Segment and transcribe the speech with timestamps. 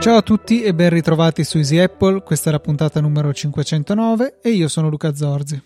[0.00, 4.38] Ciao a tutti e ben ritrovati su Easy Apple, questa è la puntata numero 509
[4.40, 5.62] e io sono Luca Zorzi.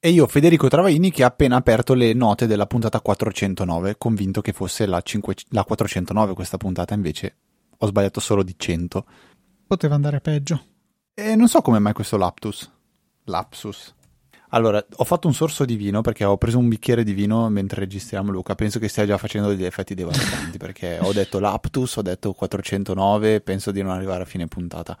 [0.00, 4.52] E io Federico Travaini che ha appena aperto le note della puntata 409, convinto che
[4.52, 7.36] fosse la, 5, la 409 questa puntata, invece
[7.78, 9.06] ho sbagliato solo di 100.
[9.68, 10.71] Poteva andare peggio.
[11.22, 12.68] E non so come mai questo lapsus.
[13.26, 13.94] Lapsus.
[14.48, 17.78] Allora, ho fatto un sorso di vino perché ho preso un bicchiere di vino mentre
[17.78, 18.56] registriamo Luca.
[18.56, 23.40] Penso che stia già facendo degli effetti devastanti perché ho detto l'Aptus, ho detto 409,
[23.40, 24.98] penso di non arrivare a fine puntata.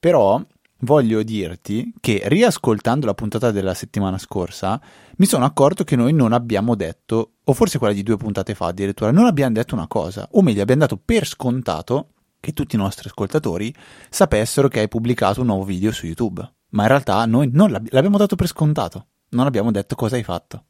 [0.00, 0.42] Però
[0.78, 4.80] voglio dirti che riascoltando la puntata della settimana scorsa
[5.16, 8.68] mi sono accorto che noi non abbiamo detto, o forse quella di due puntate fa
[8.68, 12.78] addirittura, non abbiamo detto una cosa, o meglio abbiamo dato per scontato che tutti i
[12.78, 13.74] nostri ascoltatori
[14.10, 17.88] sapessero che hai pubblicato un nuovo video su YouTube ma in realtà noi non l'ab-
[17.90, 20.64] l'abbiamo dato per scontato, non abbiamo detto cosa hai fatto.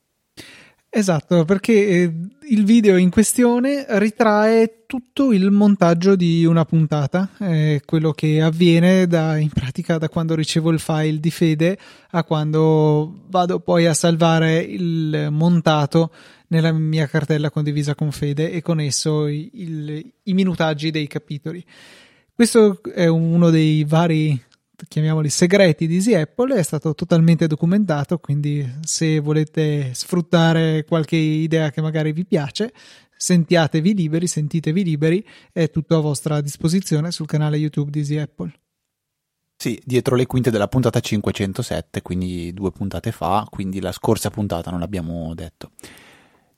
[0.91, 2.12] Esatto, perché eh,
[2.48, 9.06] il video in questione ritrae tutto il montaggio di una puntata, eh, quello che avviene
[9.06, 11.78] da, in pratica da quando ricevo il file di Fede
[12.12, 16.11] a quando vado poi a salvare il montato
[16.48, 21.62] nella mia cartella condivisa con Fede e con esso il, i minutaggi dei capitoli.
[22.34, 24.41] Questo è uno dei vari
[24.87, 31.70] chiamiamoli segreti di Easy Apple è stato totalmente documentato quindi se volete sfruttare qualche idea
[31.70, 32.73] che magari vi piace
[33.17, 38.53] sentiatevi liberi sentitevi liberi è tutto a vostra disposizione sul canale YouTube di Easy Apple
[39.61, 44.70] sì, dietro le quinte della puntata 507, quindi due puntate fa, quindi la scorsa puntata
[44.70, 45.73] non l'abbiamo detto.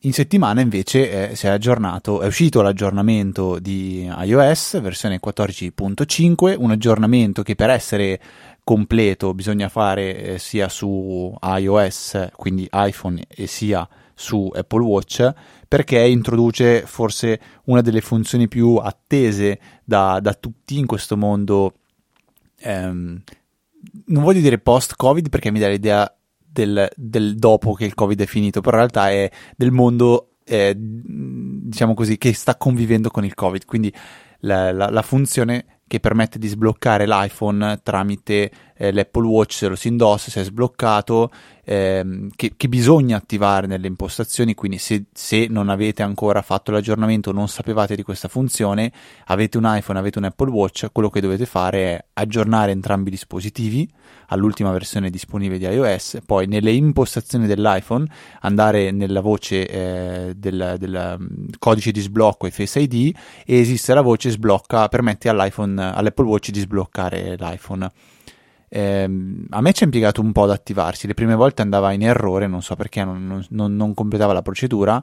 [0.05, 6.70] In settimana invece è, si è aggiornato, è uscito l'aggiornamento di iOS versione 14.5, un
[6.70, 8.19] aggiornamento che per essere
[8.65, 15.34] completo bisogna fare eh, sia su iOS, quindi iPhone, e sia su Apple Watch,
[15.69, 21.75] perché introduce forse una delle funzioni più attese da, da tutti in questo mondo.
[22.61, 23.22] Ehm,
[24.06, 26.11] non voglio dire post-Covid perché mi dà l'idea
[26.50, 30.75] del, del, dopo che il Covid è finito, però in realtà è del mondo, eh,
[30.77, 33.65] diciamo così, che sta convivendo con il Covid.
[33.65, 33.93] Quindi
[34.41, 38.50] la, la, la funzione che permette di sbloccare l'iPhone tramite
[38.81, 41.31] eh, l'Apple Watch se lo si indossa, se è sbloccato,
[41.65, 47.31] ehm, che, che, bisogna attivare nelle impostazioni, quindi se, se, non avete ancora fatto l'aggiornamento,
[47.31, 48.91] non sapevate di questa funzione,
[49.27, 53.13] avete un iPhone, avete un Apple Watch, quello che dovete fare è aggiornare entrambi i
[53.13, 53.87] dispositivi
[54.29, 58.07] all'ultima versione disponibile di iOS, poi nelle impostazioni dell'iPhone
[58.41, 63.15] andare nella voce eh, del, del um, codice di sblocco e Face ID
[63.45, 67.91] e esiste la voce sblocca, permette all'iPhone, all'Apple Watch di sbloccare l'iPhone.
[68.72, 72.03] Eh, a me ci ha impiegato un po' ad attivarsi, le prime volte andava in
[72.03, 75.03] errore, non so perché non, non, non completava la procedura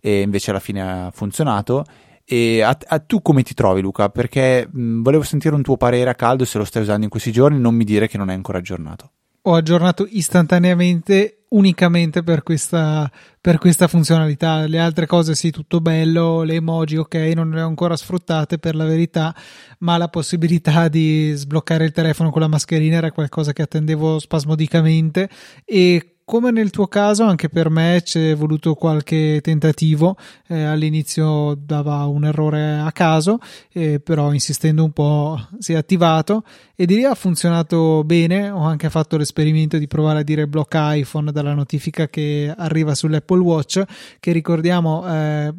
[0.00, 1.84] e invece alla fine ha funzionato
[2.30, 4.10] e a, a, tu come ti trovi, Luca?
[4.10, 7.32] Perché mh, volevo sentire un tuo parere a caldo se lo stai usando in questi
[7.32, 9.12] giorni, non mi dire che non è ancora aggiornato.
[9.42, 13.10] Ho aggiornato istantaneamente unicamente per questa,
[13.40, 14.66] per questa funzionalità.
[14.66, 18.74] Le altre cose sì, tutto bello, le emoji ok, non le ho ancora sfruttate per
[18.74, 19.34] la verità,
[19.80, 25.28] ma la possibilità di sbloccare il telefono con la mascherina era qualcosa che attendevo spasmodicamente
[25.64, 30.14] e come nel tuo caso, anche per me c'è voluto qualche tentativo.
[30.46, 33.38] Eh, all'inizio dava un errore a caso,
[33.72, 36.44] eh, però insistendo un po' si è attivato
[36.76, 38.50] e di lì ha funzionato bene.
[38.50, 43.40] Ho anche fatto l'esperimento di provare a dire blocca iPhone dalla notifica che arriva sull'Apple
[43.40, 43.82] Watch,
[44.20, 45.54] che ricordiamo eh,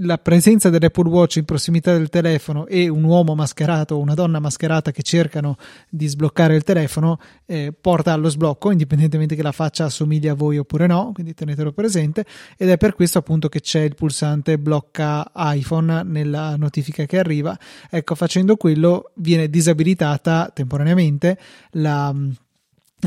[0.00, 4.40] la presenza dell'Apple Watch in prossimità del telefono e un uomo mascherato o una donna
[4.40, 5.56] mascherata che cercano
[5.88, 10.58] di sbloccare il telefono eh, porta allo sblocco, indipendentemente che la faccia assomigli a voi
[10.58, 15.30] oppure no, quindi tenetelo presente ed è per questo appunto che c'è il pulsante blocca
[15.34, 17.58] iPhone nella notifica che arriva.
[17.88, 21.38] Ecco, facendo quello viene disabilitata temporaneamente
[21.72, 22.14] la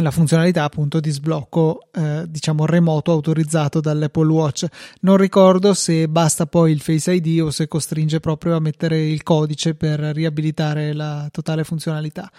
[0.02, 4.66] la funzionalità appunto di sblocco eh, diciamo remoto autorizzato dall'Apple Watch.
[5.02, 9.24] Non ricordo se basta poi il Face ID o se costringe proprio a mettere il
[9.24, 12.30] codice per riabilitare la totale funzionalità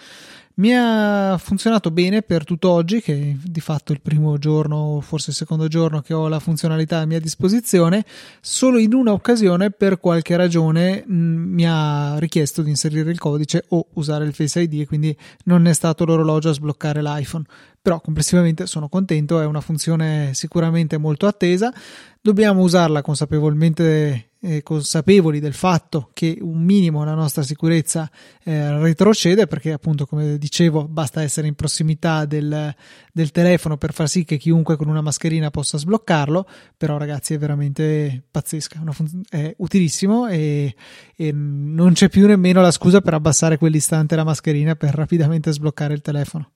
[0.55, 5.35] mi ha funzionato bene per tutt'oggi, che è di fatto il primo giorno, forse il
[5.35, 8.05] secondo giorno che ho la funzionalità a mia disposizione.
[8.41, 13.65] Solo in una occasione, per qualche ragione, mh, mi ha richiesto di inserire il codice
[13.69, 15.15] o usare il Face ID, quindi
[15.45, 17.45] non è stato l'orologio a sbloccare l'iPhone.
[17.81, 21.73] Però complessivamente sono contento, è una funzione sicuramente molto attesa.
[22.21, 28.09] Dobbiamo usarla consapevolmente eh, consapevoli del fatto che un minimo la nostra sicurezza
[28.43, 32.73] eh, retrocede perché appunto come dicevo basta essere in prossimità del,
[33.11, 37.37] del, telefono per far sì che chiunque con una mascherina possa sbloccarlo però ragazzi è
[37.37, 40.75] veramente pazzesca fun- è utilissimo e,
[41.15, 45.93] e non c'è più nemmeno la scusa per abbassare quell'istante la mascherina per rapidamente sbloccare
[45.93, 46.49] il telefono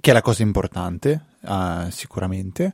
[0.00, 2.72] che è la cosa importante uh, sicuramente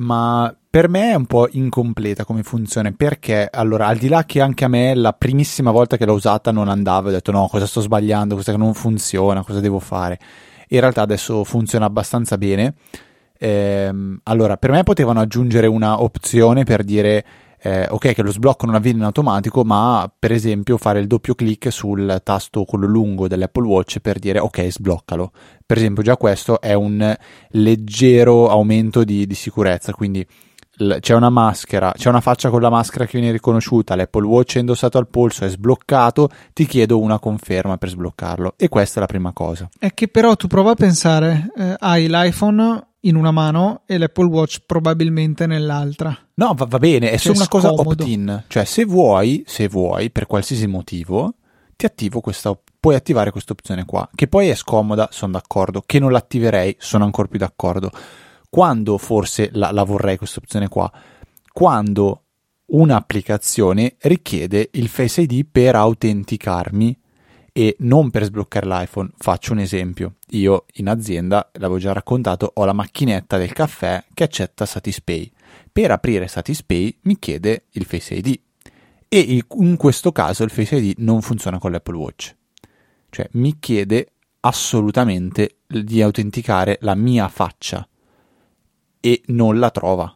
[0.00, 4.40] ma per me è un po' incompleta come funzione perché allora al di là che
[4.40, 7.66] anche a me la primissima volta che l'ho usata non andava ho detto no cosa
[7.66, 8.36] sto sbagliando?
[8.36, 10.18] Che non funziona cosa devo fare?
[10.68, 12.74] In realtà adesso funziona abbastanza bene.
[13.36, 17.24] Ehm, allora per me potevano aggiungere una opzione per dire
[17.62, 21.34] eh, ok che lo sblocco non avviene in automatico ma per esempio fare il doppio
[21.34, 25.32] clic sul tasto quello lungo dell'Apple Watch per dire ok sbloccalo
[25.66, 27.16] per esempio già questo è un
[27.50, 30.26] leggero aumento di, di sicurezza quindi
[31.00, 34.60] c'è una maschera, c'è una faccia con la maschera che viene riconosciuta, l'Apple Watch è
[34.60, 38.54] indossato al polso, è sbloccato, ti chiedo una conferma per sbloccarlo.
[38.56, 39.68] E questa è la prima cosa.
[39.78, 44.26] È che però tu prova a pensare, eh, hai l'iPhone in una mano e l'Apple
[44.26, 46.16] Watch probabilmente nell'altra.
[46.34, 48.44] No, va, va bene, è solo una cosa opt-in.
[48.46, 51.34] Cioè, se vuoi, se vuoi, per qualsiasi motivo,
[51.76, 55.98] ti attivo questa puoi attivare questa opzione qua, che poi è scomoda, sono d'accordo, che
[55.98, 57.90] non l'attiverei, sono ancora più d'accordo.
[58.48, 60.90] Quando forse la, la vorrei questa opzione qua?
[61.52, 62.24] Quando
[62.64, 66.98] un'applicazione richiede il Face ID per autenticarmi
[67.52, 69.10] e non per sbloccare l'iPhone.
[69.16, 70.14] Faccio un esempio.
[70.30, 75.30] Io in azienda, l'avevo già raccontato, ho la macchinetta del caffè che accetta Satispay.
[75.72, 78.38] Per aprire Satispay mi chiede il Face ID
[79.08, 82.36] e in questo caso il Face ID non funziona con l'Apple Watch.
[83.10, 87.86] Cioè mi chiede assolutamente di autenticare la mia faccia
[89.00, 90.14] e non la trova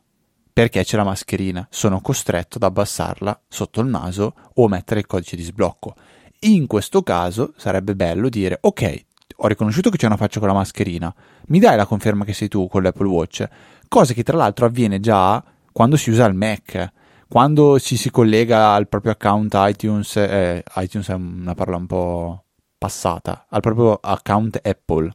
[0.52, 1.66] perché c'è la mascherina.
[1.69, 5.96] Sono costretto ad abbassarla sotto il naso o mettere il codice di sblocco.
[6.44, 9.05] In questo caso sarebbe bello dire ok,
[9.37, 11.14] ho riconosciuto che c'è una faccia con la mascherina,
[11.46, 13.49] mi dai la conferma che sei tu con l'Apple Watch,
[13.88, 15.43] cosa che tra l'altro avviene già
[15.73, 16.93] quando si usa il Mac,
[17.29, 22.44] quando ci si collega al proprio account iTunes, eh, iTunes è una parola un po'
[22.76, 25.14] passata, al proprio account Apple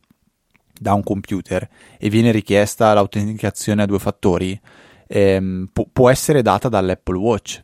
[0.80, 4.60] da un computer e viene richiesta l'autenticazione a due fattori,
[5.06, 7.62] ehm, pu- può essere data dall'Apple Watch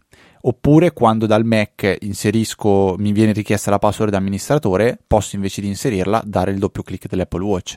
[0.48, 5.68] oppure quando dal Mac inserisco, mi viene richiesta la password da amministratore, posso invece di
[5.68, 7.76] inserirla dare il doppio clic dell'Apple Watch.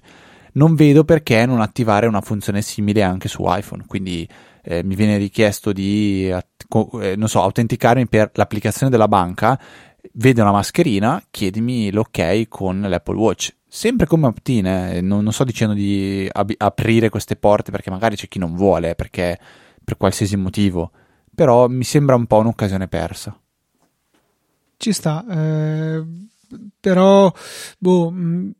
[0.52, 4.28] Non vedo perché non attivare una funzione simile anche su iPhone, quindi
[4.62, 9.58] eh, mi viene richiesto di eh, so, autenticarmi per l'applicazione della banca,
[10.12, 13.54] vedo una mascherina, chiedimi l'ok con l'Apple Watch.
[13.66, 18.16] Sempre come opt-in, eh, non, non, sto dicendo di ab- aprire queste porte perché magari
[18.16, 19.38] c'è chi non vuole, perché
[19.82, 20.90] per qualsiasi motivo
[21.38, 23.38] però mi sembra un po' un'occasione persa.
[24.76, 26.04] Ci sta, eh,
[26.80, 27.32] però
[27.78, 28.50] boh, mm,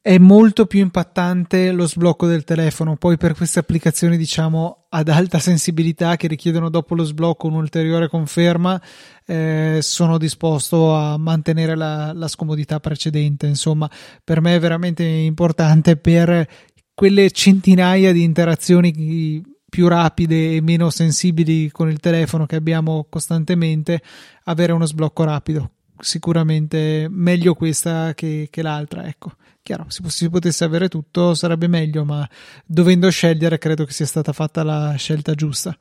[0.00, 2.94] è molto più impattante lo sblocco del telefono.
[2.94, 8.80] Poi per queste applicazioni, diciamo, ad alta sensibilità che richiedono dopo lo sblocco un'ulteriore conferma,
[9.26, 13.48] eh, sono disposto a mantenere la, la scomodità precedente.
[13.48, 13.90] Insomma,
[14.22, 16.48] per me è veramente importante per
[16.94, 19.42] quelle centinaia di interazioni
[19.76, 24.00] più rapide e meno sensibili con il telefono che abbiamo costantemente,
[24.44, 25.72] avere uno sblocco rapido.
[25.98, 29.34] Sicuramente meglio questa che, che l'altra, ecco.
[29.62, 32.26] Chiaro, se si potesse avere tutto sarebbe meglio, ma
[32.64, 35.76] dovendo scegliere credo che sia stata fatta la scelta giusta.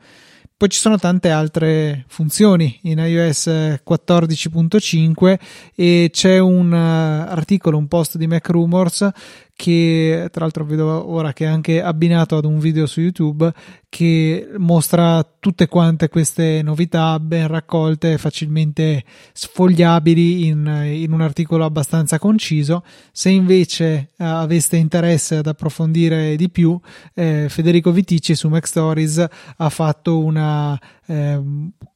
[0.57, 5.37] Poi ci sono tante altre funzioni in iOS 14.5
[5.73, 9.09] e c'è un uh, articolo, un post di Mac Rumors
[9.55, 13.51] che tra l'altro vedo ora che è anche abbinato ad un video su YouTube
[13.87, 22.19] che mostra tutte quante queste novità ben raccolte, facilmente sfogliabili in, in un articolo abbastanza
[22.19, 22.83] conciso.
[23.13, 26.77] Se invece eh, aveste interesse ad approfondire di più,
[27.13, 31.41] eh, Federico Vitici su Mac Stories ha fatto una, eh,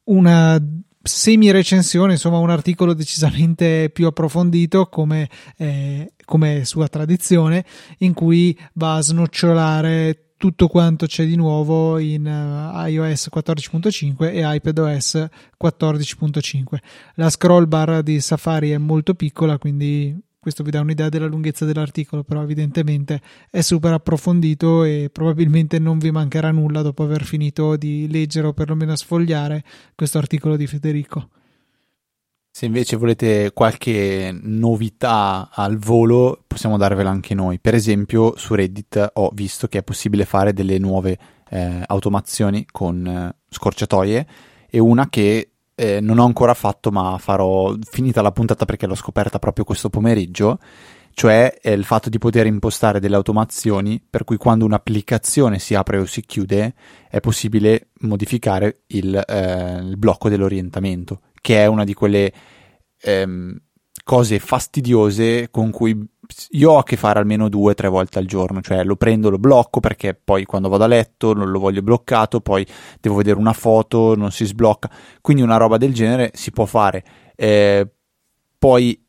[0.05, 0.61] una
[1.01, 7.65] semi recensione, insomma un articolo decisamente più approfondito come, eh, come sua tradizione,
[7.99, 14.55] in cui va a snocciolare tutto quanto c'è di nuovo in uh, iOS 14.5 e
[14.55, 15.27] iPadOS
[15.61, 16.77] 14.5.
[17.15, 21.65] La scroll bar di Safari è molto piccola, quindi questo vi dà un'idea della lunghezza
[21.65, 27.75] dell'articolo, però evidentemente è super approfondito e probabilmente non vi mancherà nulla dopo aver finito
[27.75, 29.63] di leggere o perlomeno sfogliare
[29.95, 31.29] questo articolo di Federico.
[32.51, 37.59] Se invece volete qualche novità al volo, possiamo darvela anche noi.
[37.59, 41.17] Per esempio, su Reddit ho visto che è possibile fare delle nuove
[41.49, 44.27] eh, automazioni con eh, scorciatoie
[44.69, 48.95] e una che eh, non ho ancora fatto, ma farò finita la puntata perché l'ho
[48.95, 50.59] scoperta proprio questo pomeriggio.
[51.13, 56.05] Cioè il fatto di poter impostare delle automazioni per cui quando un'applicazione si apre o
[56.05, 56.73] si chiude
[57.09, 62.31] è possibile modificare il, eh, il blocco dell'orientamento che è una di quelle
[63.01, 63.57] ehm,
[64.03, 66.07] cose fastidiose con cui
[66.51, 69.29] io ho a che fare almeno due o tre volte al giorno, cioè lo prendo,
[69.29, 72.65] lo blocco perché poi quando vado a letto non lo voglio bloccato, poi
[72.99, 74.89] devo vedere una foto, non si sblocca,
[75.21, 77.03] quindi una roba del genere si può fare.
[77.35, 77.87] Eh,
[78.57, 79.03] poi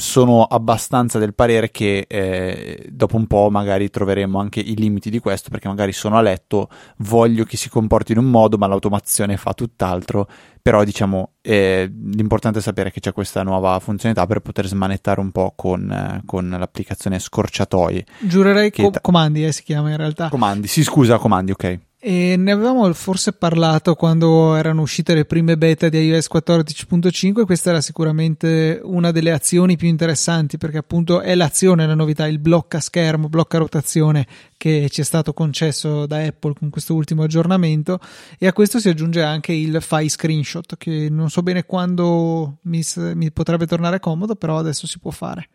[0.00, 5.18] sono abbastanza del parere che eh, dopo un po' magari troveremo anche i limiti di
[5.18, 9.36] questo perché magari sono a letto, voglio che si comporti in un modo ma l'automazione
[9.36, 10.28] fa tutt'altro,
[10.68, 15.30] però diciamo eh, l'importante è sapere che c'è questa nuova funzionalità per poter smanettare un
[15.30, 18.04] po' con, eh, con l'applicazione scorciatoie.
[18.18, 20.28] Giurerei co- comandi eh, si chiama in realtà.
[20.28, 21.78] Comandi, sì scusa, comandi, ok.
[22.08, 27.44] E ne avevamo forse parlato quando erano uscite le prime beta di iOS 14.5.
[27.44, 32.38] Questa era sicuramente una delle azioni più interessanti perché, appunto, è l'azione, la novità, il
[32.38, 38.00] blocca schermo, blocca rotazione che ci è stato concesso da Apple con questo ultimo aggiornamento.
[38.38, 42.82] E a questo si aggiunge anche il file screenshot, che non so bene quando mi,
[43.16, 45.50] mi potrebbe tornare comodo, però adesso si può fare.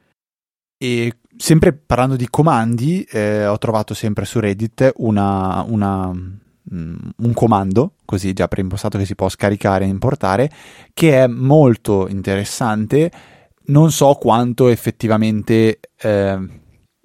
[0.77, 6.13] E sempre parlando di comandi, eh, ho trovato sempre su Reddit una, una,
[6.73, 10.49] un comando, così già preimpostato che si può scaricare e importare,
[10.93, 13.11] che è molto interessante.
[13.65, 16.35] Non so quanto effettivamente, eh,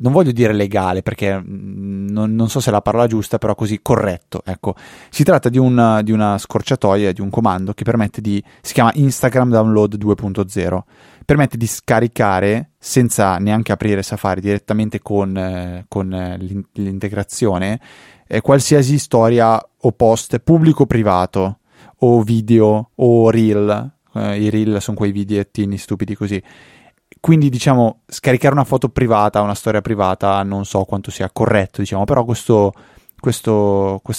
[0.00, 3.54] non voglio dire legale perché mm, non, non, so se è la parola giusta, però
[3.54, 4.42] così corretto.
[4.44, 4.74] Ecco,
[5.10, 8.90] si tratta di una, di una scorciatoia, di un comando che permette di, si chiama
[8.94, 10.80] Instagram Download 2.0
[11.28, 16.38] permette di scaricare senza neanche aprire Safari direttamente con, eh, con eh,
[16.72, 17.78] l'integrazione
[18.26, 21.58] eh, qualsiasi storia o post pubblico o privato
[21.98, 23.92] o video o reel.
[24.14, 26.42] Eh, I reel sono quei videettini stupidi così.
[27.20, 32.04] Quindi, diciamo, scaricare una foto privata, una storia privata, non so quanto sia corretto, diciamo,
[32.04, 32.72] però questa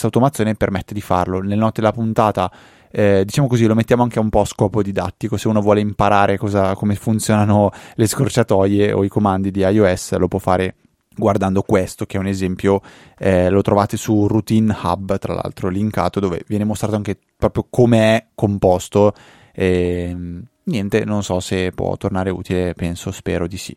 [0.04, 1.40] automazione permette di farlo.
[1.40, 2.52] Nelle note della puntata
[2.92, 5.38] eh, diciamo così, lo mettiamo anche un po' a scopo didattico.
[5.38, 10.28] Se uno vuole imparare cosa, come funzionano le scorciatoie o i comandi di iOS, lo
[10.28, 10.76] può fare
[11.16, 12.82] guardando questo, che è un esempio,
[13.18, 18.16] eh, lo trovate su Routine Hub, tra l'altro linkato, dove viene mostrato anche proprio come
[18.16, 19.14] è composto.
[19.54, 20.16] E,
[20.64, 23.76] niente, non so se può tornare utile, penso, spero di sì.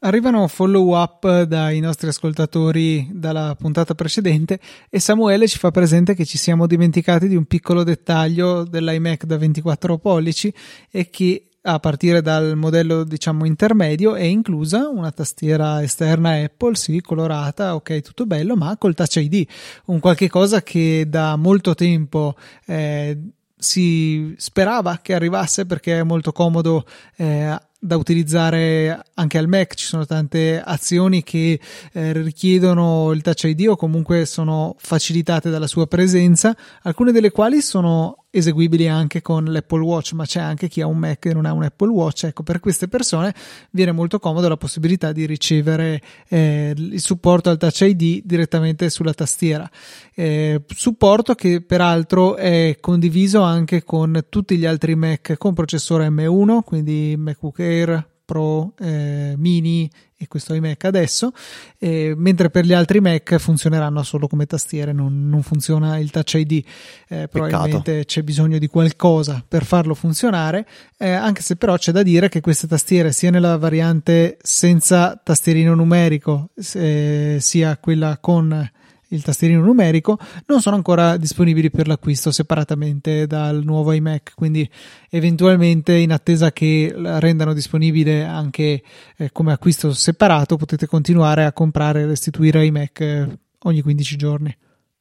[0.00, 4.60] Arrivano follow up dai nostri ascoltatori dalla puntata precedente
[4.90, 9.38] e Samuele ci fa presente che ci siamo dimenticati di un piccolo dettaglio dell'iMac da
[9.38, 10.52] 24 pollici
[10.90, 17.00] e che a partire dal modello diciamo intermedio è inclusa una tastiera esterna Apple, sì,
[17.00, 19.48] colorata, ok, tutto bello, ma col Touch ID,
[19.86, 22.36] un qualche cosa che da molto tempo
[22.66, 23.18] eh,
[23.58, 26.86] si sperava che arrivasse perché è molto comodo
[27.16, 29.74] eh, da utilizzare anche al Mac.
[29.74, 31.58] Ci sono tante azioni che
[31.92, 37.62] eh, richiedono il Touch ID o comunque sono facilitate dalla sua presenza, alcune delle quali
[37.62, 41.46] sono eseguibili anche con l'Apple Watch, ma c'è anche chi ha un Mac e non
[41.46, 42.24] ha un Apple Watch.
[42.24, 43.34] Ecco, per queste persone
[43.70, 49.14] viene molto comodo la possibilità di ricevere eh, il supporto al Touch ID direttamente sulla
[49.14, 49.68] tastiera.
[50.14, 56.60] Eh, supporto che peraltro è condiviso anche con tutti gli altri Mac con processore M1,
[56.62, 59.88] quindi MacBook Air, Pro, eh, Mini
[60.18, 61.32] e questo iMac adesso,
[61.78, 66.34] eh, mentre per gli altri Mac funzioneranno solo come tastiere, non, non funziona il Touch
[66.34, 66.64] ID.
[67.08, 72.02] Eh, probabilmente c'è bisogno di qualcosa per farlo funzionare, eh, anche se però c'è da
[72.02, 78.70] dire che queste tastiere, sia nella variante senza tastierino numerico, sia quella con
[79.16, 84.68] il tastierino numerico, non sono ancora disponibili per l'acquisto separatamente dal nuovo iMac, quindi
[85.10, 88.82] eventualmente in attesa che la rendano disponibile anche
[89.16, 94.56] eh, come acquisto separato potete continuare a comprare e restituire iMac eh, ogni 15 giorni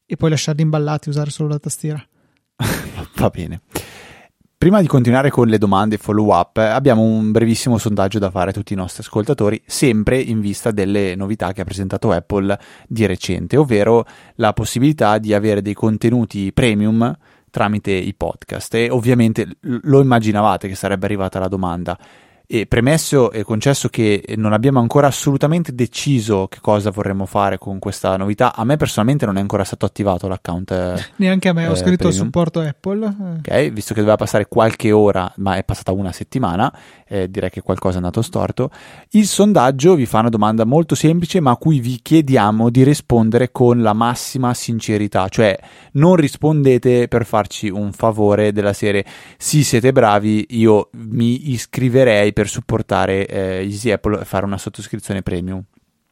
[0.05, 2.03] e poi lasciarli imballati, usare solo la tastiera.
[3.15, 3.61] Va bene.
[4.57, 8.53] Prima di continuare con le domande follow up, abbiamo un brevissimo sondaggio da fare a
[8.53, 12.57] tutti i nostri ascoltatori, sempre in vista delle novità che ha presentato Apple
[12.87, 17.15] di recente, ovvero la possibilità di avere dei contenuti premium
[17.51, 18.73] tramite i podcast.
[18.75, 21.99] E ovviamente lo immaginavate che sarebbe arrivata la domanda.
[22.47, 27.79] E premesso e concesso che non abbiamo ancora assolutamente deciso che cosa vorremmo fare con
[27.79, 30.71] questa novità, a me personalmente non è ancora stato attivato l'account.
[30.71, 32.23] Eh, Neanche a me, ho eh, scritto premium.
[32.23, 33.05] supporto Apple.
[33.39, 36.71] Ok, visto che doveva passare qualche ora, ma è passata una settimana,
[37.07, 38.69] eh, direi che qualcosa è andato storto.
[39.11, 43.51] Il sondaggio vi fa una domanda molto semplice, ma a cui vi chiediamo di rispondere
[43.51, 45.57] con la massima sincerità, cioè
[45.93, 49.05] non rispondete per farci un favore della serie
[49.37, 55.21] sì siete bravi, io mi iscriverei per supportare eh, Easy Apple e fare una sottoscrizione
[55.21, 55.63] premium.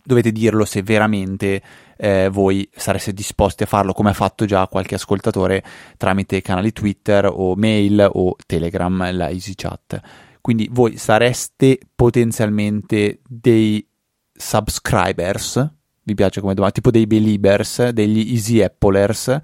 [0.06, 1.62] Dovete dirlo se veramente
[1.96, 5.64] eh, voi sareste disposti a farlo, come ha fatto già qualche ascoltatore
[5.96, 10.02] tramite canali Twitter o mail o Telegram, la EasyChat.
[10.44, 13.88] Quindi voi sareste potenzialmente dei
[14.34, 15.74] subscribers,
[16.04, 19.40] vi piace come domanda, tipo dei believers, degli easy applers,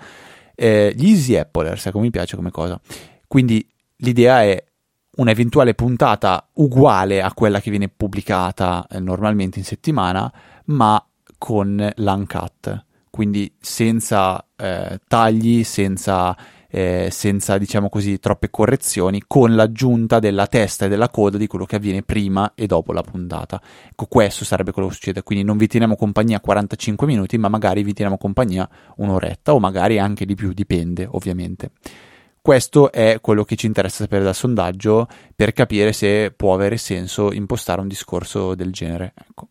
[0.56, 2.78] eh, gli easy applers, ecco mi piace come cosa.
[3.30, 3.66] Quindi
[4.00, 4.62] l'idea è
[5.16, 10.30] un'eventuale puntata uguale a quella che viene pubblicata eh, normalmente in settimana,
[10.66, 11.02] ma
[11.38, 16.36] con l'uncut, quindi senza eh, tagli, senza,
[16.70, 21.66] eh, senza, diciamo così, troppe correzioni, con l'aggiunta della testa e della coda di quello
[21.66, 23.62] che avviene prima e dopo la puntata.
[23.90, 27.84] Ecco, questo sarebbe quello che succede, quindi non vi teniamo compagnia 45 minuti, ma magari
[27.84, 31.72] vi teniamo compagnia un'oretta o magari anche di più, dipende ovviamente.
[32.42, 37.34] Questo è quello che ci interessa sapere dal sondaggio per capire se può avere senso
[37.34, 39.14] impostare un discorso del genere.
[39.16, 39.50] Ecco.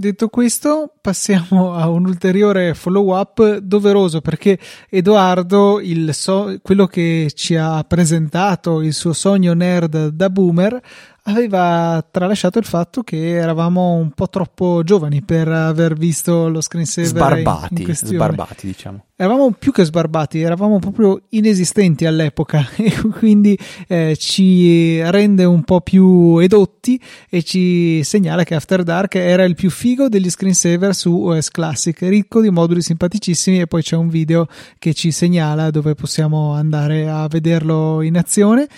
[0.00, 4.56] Detto questo, passiamo a un ulteriore follow up doveroso perché
[4.88, 10.80] Edoardo, so- quello che ci ha presentato il suo sogno nerd da boomer,
[11.24, 17.10] aveva tralasciato il fatto che eravamo un po' troppo giovani per aver visto lo screensaver
[17.10, 23.58] sbarbati, in sbarbati diciamo eravamo più che sbarbati, eravamo proprio inesistenti all'epoca e quindi
[23.88, 29.56] eh, ci rende un po' più edotti e ci segnala che After Dark era il
[29.56, 34.08] più figo degli screensaver su OS Classic, ricco di moduli simpaticissimi e poi c'è un
[34.08, 34.46] video
[34.78, 38.68] che ci segnala dove possiamo andare a vederlo in azione.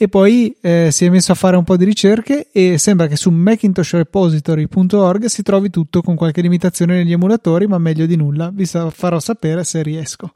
[0.00, 3.16] E poi eh, si è messo a fare un po' di ricerche e sembra che
[3.16, 8.64] su macintosrepository.org si trovi tutto con qualche limitazione negli emulatori ma meglio di nulla, vi
[8.64, 10.32] farò sapere se riesco.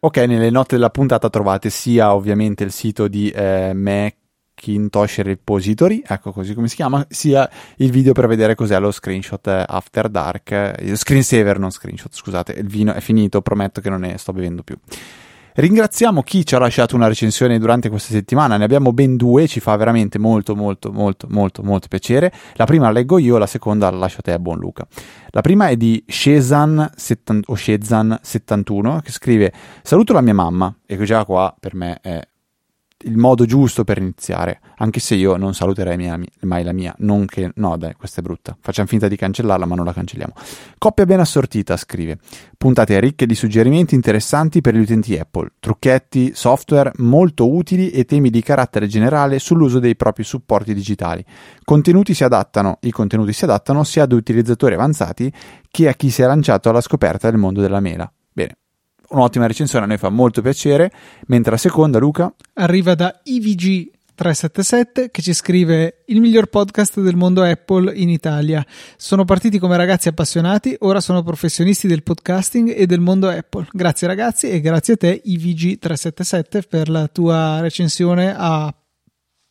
[0.00, 6.30] Ok, nelle note della puntata trovate sia ovviamente il sito di eh, Macintosh Repository, ecco
[6.30, 10.52] così come si chiama, sia il video per vedere cos'è lo screenshot eh, After Dark,
[10.52, 14.62] eh, screensaver, non screenshot, scusate, il vino è finito, prometto che non ne sto bevendo
[14.62, 14.76] più.
[15.58, 19.58] Ringraziamo chi ci ha lasciato una recensione durante questa settimana, ne abbiamo ben due, ci
[19.58, 22.32] fa veramente molto molto molto molto molto piacere.
[22.54, 24.86] La prima la leggo io, la seconda la lascio a te, buon Luca.
[25.30, 26.88] La prima è di Shezan,
[27.46, 32.20] o Shezan 71 che scrive Saluto la mia mamma e già qua per me è
[33.04, 37.26] il modo giusto per iniziare, anche se io non saluterei mia, mai la mia, non
[37.26, 40.32] che, no dai, questa è brutta, facciamo finta di cancellarla ma non la cancelliamo.
[40.78, 42.18] Coppia ben assortita, scrive,
[42.56, 48.30] puntate ricche di suggerimenti interessanti per gli utenti Apple, trucchetti, software molto utili e temi
[48.30, 51.24] di carattere generale sull'uso dei propri supporti digitali.
[51.62, 55.32] Contenuti si adattano, i contenuti si adattano sia ad utilizzatori avanzati
[55.70, 58.10] che a chi si è lanciato alla scoperta del mondo della mela
[59.10, 60.90] un'ottima recensione, a noi fa molto piacere.
[61.26, 67.14] Mentre la seconda, Luca, arriva da IVG 377 che ci scrive il miglior podcast del
[67.14, 68.66] mondo Apple in Italia.
[68.96, 73.68] Sono partiti come ragazzi appassionati, ora sono professionisti del podcasting e del mondo Apple.
[73.70, 78.74] Grazie ragazzi e grazie a te IVG 377 per la tua recensione a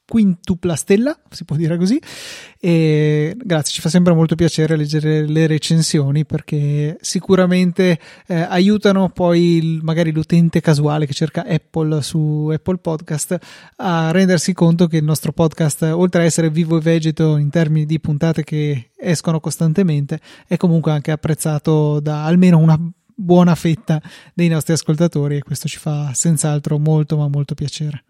[0.08, 2.00] quintupla stella, si può dire così.
[2.60, 9.58] E grazie, ci fa sempre molto piacere leggere le recensioni perché sicuramente eh, aiutano poi
[9.58, 13.38] il, magari l'utente casuale che cerca Apple su Apple Podcast
[13.78, 17.86] a rendersi conto che il nostro podcast, oltre a essere vivo e vegeto in termini
[17.86, 22.80] di puntate che escono costantemente, è comunque anche apprezzato da almeno una
[23.14, 24.02] buona fetta
[24.34, 28.04] dei nostri ascoltatori e questo ci fa senz'altro molto ma molto piacere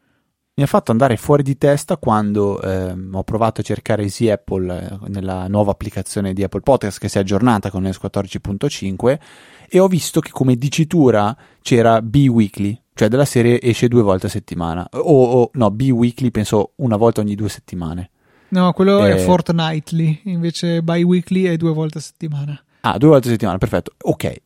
[0.58, 4.90] mi ha fatto andare fuori di testa quando eh, ho provato a cercare Easy Apple
[4.90, 9.20] eh, nella nuova applicazione di Apple Podcast che si è aggiornata con iOS 14.5
[9.70, 14.30] e ho visto che come dicitura c'era B-Weekly, cioè della serie esce due volte a
[14.30, 15.00] settimana, o,
[15.42, 18.10] o no, B-Weekly penso una volta ogni due settimane.
[18.50, 22.60] No, quello eh, è fortnightly, invece bi-weekly è due volte a settimana.
[22.82, 23.92] Ah, due volte a settimana, perfetto.
[24.02, 24.42] Ok,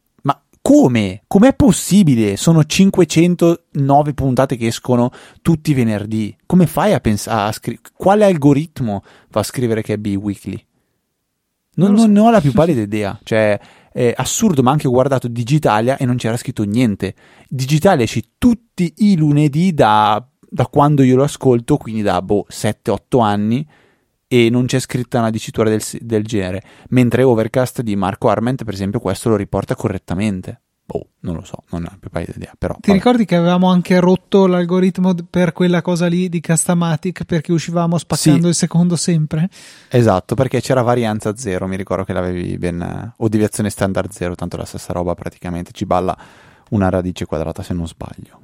[0.61, 1.23] come?
[1.27, 2.37] Com'è possibile?
[2.37, 6.35] Sono 509 puntate che escono tutti i venerdì.
[6.45, 7.83] Come fai a pensare a scrivere?
[7.93, 10.65] Quale algoritmo fa a scrivere che è B-Weekly?
[11.73, 12.05] Non, non, so.
[12.05, 13.19] non ne ho la più pallida idea.
[13.23, 13.59] Cioè,
[13.91, 17.15] è assurdo, ma anche ho guardato Digitalia e non c'era scritto niente.
[17.49, 23.21] Digitalia esce tutti i lunedì da, da quando io lo ascolto, quindi da boh, 7-8
[23.21, 23.67] anni
[24.33, 28.73] e non c'è scritta una dicitura del, del genere, mentre Overcast di Marco Arment, per
[28.73, 30.61] esempio, questo lo riporta correttamente.
[30.93, 32.53] Oh, non lo so, non ho più paio di idea.
[32.57, 32.97] Però, Ti vabbè.
[32.97, 38.43] ricordi che avevamo anche rotto l'algoritmo per quella cosa lì di Castamatic perché uscivamo spaccando
[38.43, 38.47] sì.
[38.47, 39.49] il secondo sempre?
[39.89, 43.13] Esatto, perché c'era varianza zero, mi ricordo che l'avevi ben...
[43.17, 46.17] o deviazione standard zero, tanto la stessa roba praticamente, ci balla
[46.69, 48.39] una radice quadrata se non sbaglio.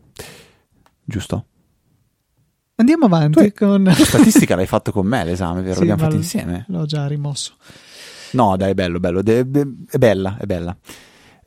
[1.05, 1.45] Giusto?
[2.77, 3.91] Andiamo avanti tu, con...
[3.95, 5.73] Tu statistica l'hai fatto con me l'esame, vero?
[5.73, 6.65] Sì, L'abbiamo fatto insieme.
[6.69, 7.55] L'ho già rimosso.
[8.31, 9.21] No, dai, è bello, bello.
[9.21, 10.77] De- de- è bella, è bella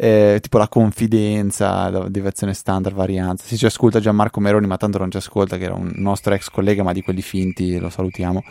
[0.02, 3.44] eh, tipo la confidenza, la deviazione standard, varianza.
[3.44, 6.48] Si ci ascolta Gianmarco Meroni, ma tanto non ci ascolta, che era un nostro ex
[6.48, 8.42] collega, ma di quelli finti, lo salutiamo.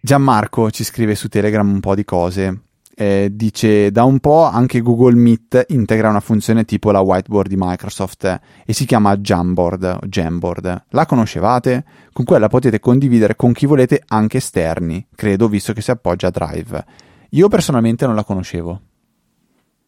[0.00, 2.62] Gianmarco ci scrive su Telegram un po' di cose.
[3.00, 7.54] Eh, dice da un po' anche Google Meet integra una funzione tipo la whiteboard di
[7.56, 10.86] Microsoft e si chiama Jamboard, Jamboard.
[10.88, 11.84] La conoscevate?
[12.12, 16.30] Con quella potete condividere con chi volete anche esterni, credo, visto che si appoggia a
[16.30, 16.84] Drive.
[17.30, 18.80] Io personalmente non la conoscevo.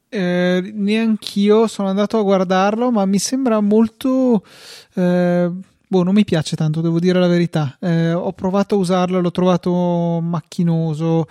[0.08, 4.44] Eh, neanch'io sono andato a guardarlo, ma mi sembra molto.
[4.94, 5.50] Eh,
[5.84, 7.76] boh, non mi piace tanto, devo dire la verità.
[7.80, 11.26] Eh, ho provato a usarlo, l'ho trovato macchinoso.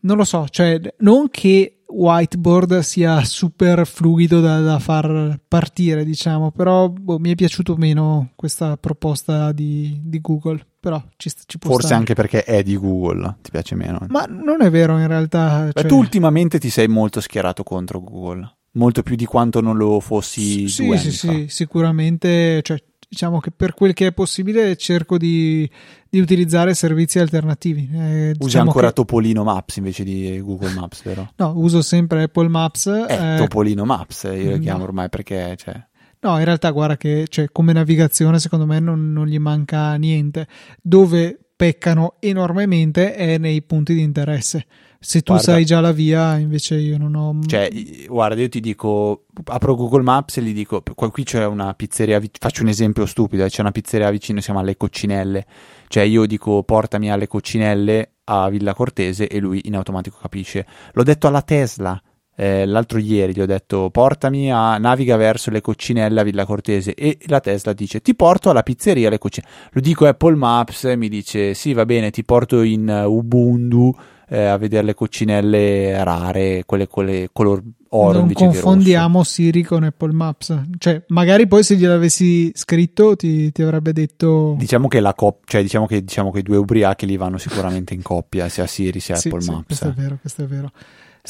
[0.00, 6.50] Non lo so, cioè, non che whiteboard sia super fluido da, da far partire, diciamo,
[6.50, 11.70] però boh, mi è piaciuto meno questa proposta di, di Google però ci, ci può
[11.72, 12.00] Forse stare.
[12.00, 13.98] anche perché è di Google, ti piace meno.
[14.08, 15.64] Ma non è vero in realtà.
[15.64, 15.86] Beh, cioè...
[15.86, 20.68] tu ultimamente ti sei molto schierato contro Google, molto più di quanto non lo fossi
[20.68, 25.68] sì, sì, sì, sicuramente, cioè, diciamo che per quel che è possibile cerco di,
[26.08, 27.88] di utilizzare servizi alternativi.
[27.92, 28.94] Eh, Usi diciamo ancora che...
[28.94, 31.32] Topolino Maps invece di Google Maps, vero?
[31.36, 32.86] No, uso sempre Apple Maps.
[32.86, 33.36] Eh, eh...
[33.38, 35.56] Topolino Maps, io lo mm, chiamo ormai perché...
[35.56, 35.86] Cioè...
[36.20, 40.46] No, in realtà guarda che cioè, come navigazione secondo me non, non, gli manca niente.
[40.82, 44.66] Dove peccano enormemente è nei punti di interesse.
[45.00, 47.38] Se tu guarda, sai già la via, invece io non ho.
[47.46, 47.70] Cioè,
[48.06, 52.62] guarda, io ti dico, apro Google Maps e gli dico, qui c'è una pizzeria, faccio
[52.62, 55.46] un esempio stupido, c'è una pizzeria vicino, si chiama Le Coccinelle.
[55.86, 60.66] Cioè, io dico, portami alle Coccinelle a Villa Cortese e lui in automatico capisce.
[60.92, 62.00] L'ho detto alla Tesla
[62.40, 66.94] eh, l'altro ieri gli ho detto portami a naviga verso le coccinelle a Villa Cortese
[66.94, 70.84] e la Tesla dice ti porto alla pizzeria le coccinelle lo dico a Apple Maps
[70.96, 73.92] mi dice sì va bene ti porto in Ubuntu
[74.28, 80.12] eh, a vedere le coccinelle rare quelle, quelle color oro non confondiamo Siri con Apple
[80.12, 80.62] Maps.
[80.78, 85.62] Cioè magari poi se gliel'avessi scritto ti, ti avrebbe detto diciamo che la coppia cioè
[85.62, 89.16] diciamo che, diciamo che i due ubriachi li vanno sicuramente in coppia sia Siri sia
[89.16, 89.90] sì, Apple sì, Maps questo eh.
[89.90, 90.70] è vero questo è vero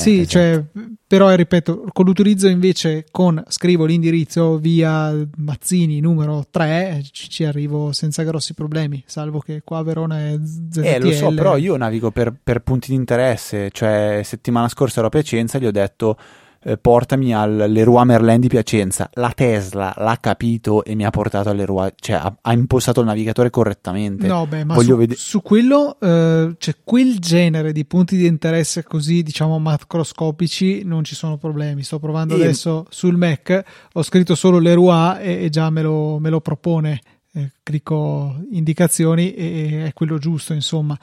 [0.03, 0.29] sì, esatto.
[0.29, 0.65] cioè,
[1.07, 7.93] però ripeto, con l'utilizzo invece con scrivo l'indirizzo via Mazzini numero 3 ci, ci arrivo
[7.93, 10.39] senza grossi problemi, salvo che qua a Verona è
[10.71, 10.85] ZTL.
[10.85, 15.09] Eh, lo so, però io navigo per, per punti di interesse, cioè settimana scorsa ero
[15.09, 16.17] a Piacenza, gli ho detto
[16.61, 19.11] eh, portami all'Eroy Merlin di Piacenza.
[19.15, 23.51] La Tesla l'ha capito e mi ha portato all'Eroy, cioè ha, ha impostato il navigatore
[23.51, 24.27] correttamente.
[24.27, 28.83] No, beh, ma su, ved- su, quello, eh, cioè quel genere di punti di interesse
[28.83, 31.83] così, diciamo, macroscopici, non ci sono problemi.
[31.83, 32.43] Sto provando e...
[32.43, 37.01] adesso sul Mac, ho scritto solo l'Eroy e, e già me lo, me lo propone.
[37.35, 40.99] Eh, clicco indicazioni e è quello giusto, insomma.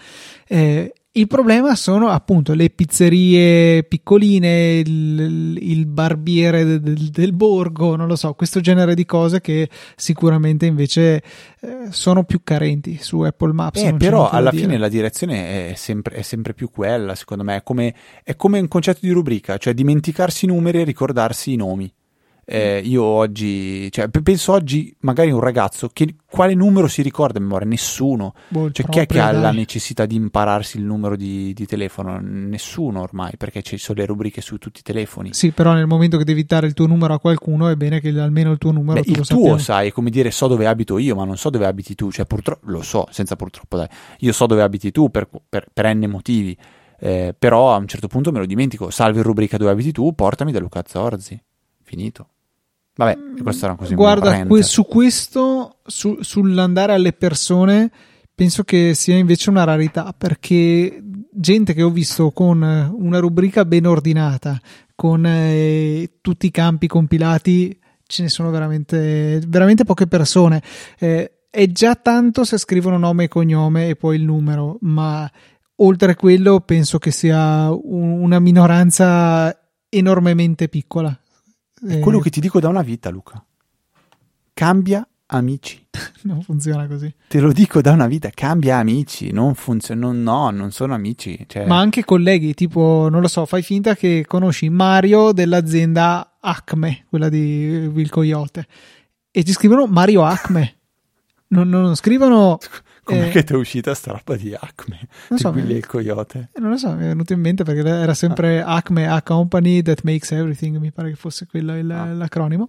[0.47, 8.07] Eh, il problema sono appunto le pizzerie piccoline, il, il barbiere del, del, borgo, non
[8.07, 11.23] lo so, questo genere di cose che sicuramente invece
[11.61, 13.81] eh, sono più carenti su Apple Maps.
[13.81, 17.63] Eh, però alla fine la direzione è sempre, è sempre, più quella, secondo me, è
[17.63, 21.91] come, è come un concetto di rubrica, cioè dimenticarsi i numeri e ricordarsi i nomi.
[22.47, 27.41] Eh, io oggi, cioè, penso oggi magari un ragazzo che quale numero si ricorda a
[27.41, 27.67] memoria?
[27.67, 28.35] Nessuno.
[28.49, 32.19] Boh, cioè, chi è che ha la necessità di impararsi il numero di, di, telefono?
[32.21, 35.33] Nessuno ormai, perché ci sono le rubriche su tutti i telefoni.
[35.33, 38.09] Sì, però nel momento che devi dare il tuo numero a qualcuno è bene che
[38.09, 40.99] almeno il tuo numero Beh, tu il tuo sai, è come dire so dove abito
[40.99, 42.11] io, ma non so dove abiti tu.
[42.11, 43.87] Cioè, purtroppo lo so, senza purtroppo, dai.
[44.19, 46.55] Io so dove abiti tu per, per, per n motivi.
[46.99, 48.91] Eh, però a un certo punto me lo dimentico.
[48.91, 51.41] Salvi rubrica dove abiti tu, portami da Luca Zorzi.
[51.81, 52.29] Finito.
[52.95, 53.93] Vabbè, questo era così.
[53.93, 57.91] Guarda, que- su questo, su, sull'andare alle persone,
[58.33, 63.85] penso che sia invece una rarità perché gente che ho visto con una rubrica ben
[63.85, 64.59] ordinata,
[64.95, 70.61] con eh, tutti i campi compilati, ce ne sono veramente, veramente poche persone.
[70.97, 75.29] Eh, è già tanto se scrivono nome e cognome e poi il numero, ma
[75.77, 79.53] oltre a quello penso che sia un, una minoranza
[79.89, 81.17] enormemente piccola
[81.87, 83.43] è quello che ti dico da una vita, Luca.
[84.53, 85.85] Cambia amici.
[86.23, 87.13] non funziona così.
[87.27, 91.45] Te lo dico da una vita, cambia amici, non funziona, non, no, non sono amici.
[91.47, 91.65] Cioè...
[91.65, 97.29] Ma anche colleghi, tipo, non lo so, fai finta che conosci Mario dell'azienda Acme, quella
[97.29, 98.67] di Will Coyote,
[99.31, 100.75] e ti scrivono Mario Acme.
[101.47, 102.57] non, non scrivono...
[103.05, 105.07] Come eh, ti è uscita sta roba di Acme?
[105.29, 106.49] Non so, Willy il coyote.
[106.55, 108.75] Non lo so, mi è venuto in mente perché era sempre ah.
[108.75, 112.11] Acme, a company that makes everything, mi pare che fosse quello il, ah.
[112.13, 112.67] l'acronimo.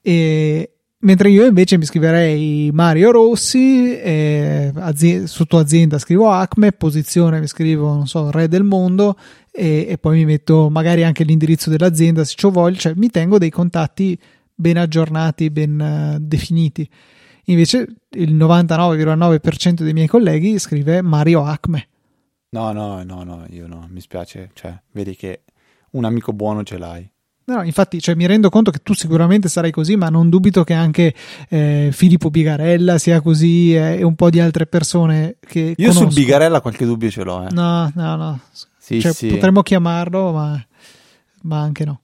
[0.00, 7.38] E, Mentre io invece mi scriverei Mario Rossi, eh, azienda, sotto azienda scrivo Acme, posizione
[7.38, 9.16] mi scrivo, non so, Re del Mondo
[9.52, 13.36] e, e poi mi metto magari anche l'indirizzo dell'azienda se ci voglio, cioè mi tengo
[13.36, 14.18] dei contatti
[14.54, 16.88] ben aggiornati, ben uh, definiti.
[17.48, 21.88] Invece il 99,9% dei miei colleghi scrive Mario Acme.
[22.50, 25.42] No, no, no, no, io no, mi spiace, cioè, vedi che
[25.92, 27.08] un amico buono ce l'hai.
[27.48, 30.74] No, infatti, cioè, mi rendo conto che tu sicuramente sarai così, ma non dubito che
[30.74, 31.14] anche
[31.48, 35.74] eh, Filippo Bigarella sia così eh, e un po' di altre persone che.
[35.76, 36.10] Io conosco.
[36.10, 37.46] sul Bigarella qualche dubbio ce l'ho.
[37.46, 37.52] Eh.
[37.52, 38.40] No, no, no.
[38.76, 39.28] Sì, cioè, sì.
[39.28, 40.66] Potremmo chiamarlo, ma,
[41.42, 42.00] ma, anche no.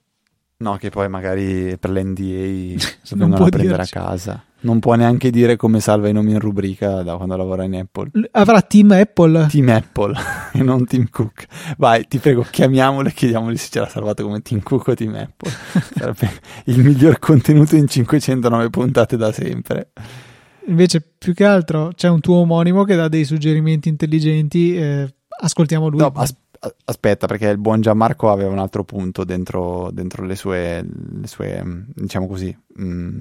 [0.59, 2.79] No, che poi magari per l'NDA
[3.17, 3.99] non vengono a prendere dirci.
[3.99, 4.45] a casa.
[4.63, 8.11] Non può neanche dire come salva i nomi in rubrica da quando lavora in Apple.
[8.33, 9.47] Avrà Team Apple.
[9.49, 10.15] Team Apple
[10.53, 11.47] e non Team Cook.
[11.79, 15.15] Vai, ti prego, chiamiamolo e chiediamogli se ce l'ha salvato come Team Cook o Team
[15.15, 15.51] Apple.
[15.97, 16.31] Sarebbe
[16.67, 19.91] il miglior contenuto in 509 puntate da sempre.
[20.67, 24.77] Invece, più che altro, c'è un tuo omonimo che dà dei suggerimenti intelligenti.
[24.77, 25.99] Eh, ascoltiamo lui.
[25.99, 26.37] No, as-
[26.85, 30.87] aspetta, perché il buon Gianmarco aveva un altro punto dentro, dentro le, sue,
[31.21, 33.21] le sue, diciamo così, mh, mm,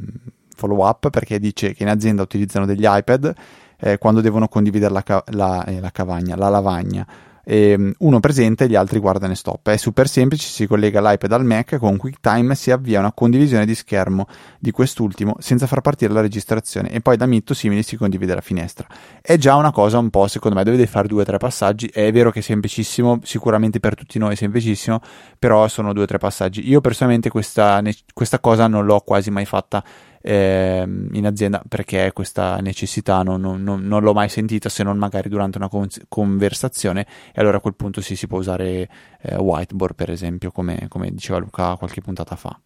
[0.62, 3.34] follow up perché dice che in azienda utilizzano degli iPad
[3.80, 7.08] eh, quando devono condividere la, la, eh, la cavagna, la lavagna.
[7.44, 9.70] E, mm, uno presenta e gli altri guardano e stop.
[9.70, 13.74] È super semplice, si collega l'iPad al Mac con QuickTime si avvia una condivisione di
[13.74, 14.28] schermo
[14.60, 18.42] di quest'ultimo senza far partire la registrazione e poi da Mitto simili si condivide la
[18.42, 18.88] finestra.
[19.20, 21.88] È già una cosa un po', secondo me, dovete fare due o tre passaggi.
[21.88, 25.00] È vero che è semplicissimo, sicuramente per tutti noi è semplicissimo,
[25.40, 26.70] però sono due o tre passaggi.
[26.70, 27.82] Io personalmente questa,
[28.14, 29.84] questa cosa non l'ho quasi mai fatta
[30.22, 34.98] eh, in azienda perché questa necessità non, non, non, non, l'ho mai sentita se non
[34.98, 38.90] magari durante una con- conversazione e allora a quel punto sì, si può usare
[39.22, 42.60] eh, whiteboard per esempio come, come diceva Luca qualche puntata fa.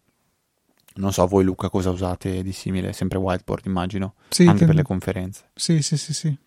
[0.98, 4.66] Non so voi Luca cosa usate di simile, sempre whiteboard immagino, sì, anche ten...
[4.68, 5.50] per le conferenze.
[5.54, 6.38] Sì, sì, sì, sì.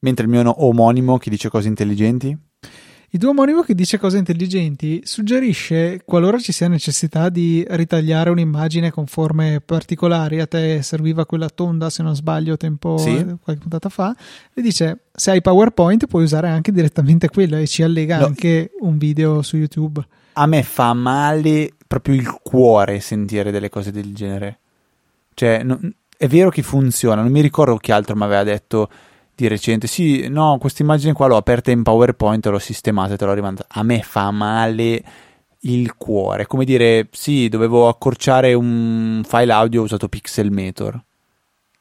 [0.00, 2.36] Mentre il mio omonimo che dice cose intelligenti?
[3.14, 8.90] Il tuo omonimo che dice cose intelligenti suggerisce, qualora ci sia necessità di ritagliare un'immagine
[8.90, 13.22] con forme particolari, a te serviva quella tonda se non sbaglio tempo sì.
[13.42, 14.16] qualche puntata fa,
[14.54, 18.24] e dice se hai PowerPoint puoi usare anche direttamente quello e ci allega no.
[18.24, 20.02] anche un video su YouTube.
[20.32, 24.58] A me fa male proprio il cuore sentire delle cose del genere.
[25.34, 25.78] Cioè, no,
[26.16, 28.88] è vero che funziona, non mi ricordo chi altro mi aveva detto
[29.42, 33.24] di recente, sì, no, questa immagine qua l'ho aperta in PowerPoint, l'ho sistemata e te
[33.24, 33.68] l'ho rimandata.
[33.70, 35.02] A me fa male
[35.60, 41.02] il cuore, come dire, sì, dovevo accorciare un file audio, ho usato Pixelmator.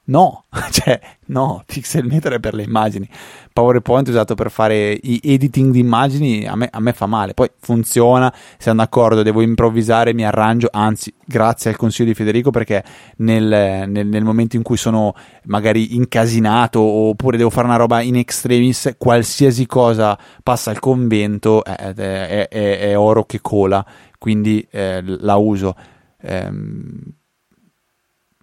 [0.04, 3.08] No, cioè, no, Pixelmator è per le immagini.
[3.54, 7.34] PowerPoint è usato per fare i editing di immagini, a me, a me fa male.
[7.34, 12.84] Poi funziona, siamo d'accordo, devo improvvisare, mi arrangio, anzi, grazie al consiglio di Federico perché
[13.18, 18.16] nel, nel, nel momento in cui sono magari incasinato oppure devo fare una roba in
[18.16, 23.86] extremis, qualsiasi cosa passa al convento è, è, è, è oro che cola,
[24.18, 25.76] quindi eh, la uso.
[26.24, 27.20] Ehm,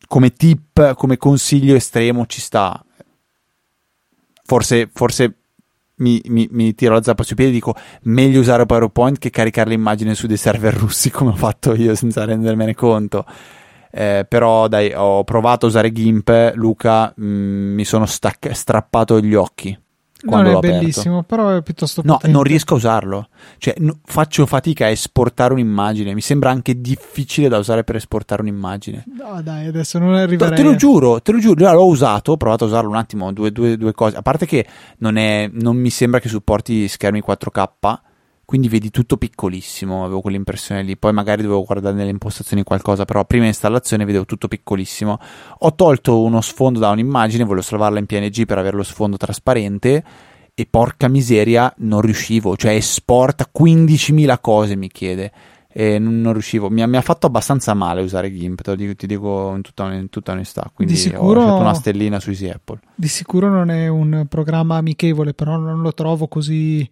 [0.09, 2.83] come tip, come consiglio estremo ci sta.
[4.45, 5.35] Forse, forse
[5.97, 9.71] mi, mi, mi, tiro la zappa sui piedi e dico meglio usare PowerPoint che caricare
[9.71, 13.25] l'immagine su dei server russi come ho fatto io senza rendermene conto.
[13.91, 19.21] Eh, però dai, ho provato a usare GIMP, Luca, mh, mm, mi sono stac- strappato
[19.21, 19.79] gli occhi
[20.23, 22.27] non è bellissimo, però è piuttosto potente.
[22.27, 23.29] No, non riesco a usarlo.
[23.59, 26.15] Cioè, no, faccio fatica a esportare un'immagine.
[26.15, 29.05] Mi sembra anche difficile da usare per esportare un'immagine.
[29.17, 30.57] No, dai, adesso non arriverei.
[30.57, 31.73] Te, te lo giuro, te lo giuro.
[31.73, 34.17] L'ho usato, ho provato a usarlo un attimo, due, due, due cose.
[34.17, 34.67] A parte che
[34.99, 37.69] non, è, non mi sembra che supporti schermi 4K
[38.49, 43.27] quindi vedi tutto piccolissimo, avevo quell'impressione lì, poi magari dovevo guardare nelle impostazioni qualcosa, però
[43.27, 45.19] prima installazione vedevo tutto piccolissimo.
[45.59, 50.03] Ho tolto uno sfondo da un'immagine, volevo salvarla in PNG per avere lo sfondo trasparente
[50.55, 55.31] e porca miseria non riuscivo, cioè esporta 15.000 cose mi chiede.
[55.71, 58.95] E non, non riuscivo, mi, mi, ha fatto abbastanza male usare GIMP, te lo dico,
[58.95, 62.31] ti dico in tutta, in tutta onestà, quindi di sicuro, ho lasciato una stellina su
[62.31, 62.81] Easy Apple.
[62.95, 66.91] Di sicuro non è un programma amichevole, però non lo trovo così,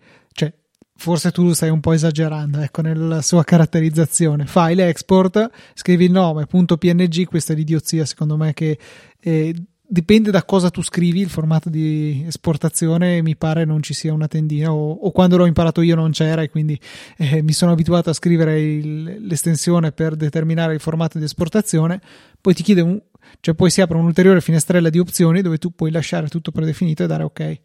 [0.96, 4.46] forse tu stai un po' esagerando ecco, nella sua caratterizzazione.
[4.46, 8.78] File export, scrivi il nome, punto .png, questa è l'idiozia secondo me che
[9.20, 9.54] eh,
[9.88, 14.26] dipende da cosa tu scrivi, il formato di esportazione mi pare non ci sia una
[14.26, 16.78] tendina o, o quando l'ho imparato io non c'era e quindi
[17.18, 22.00] eh, mi sono abituato a scrivere il, l'estensione per determinare il formato di esportazione,
[22.40, 23.00] poi ti chiede un,
[23.40, 27.06] cioè poi si apre un'ulteriore finestrella di opzioni dove tu puoi lasciare tutto predefinito e
[27.06, 27.60] dare ok.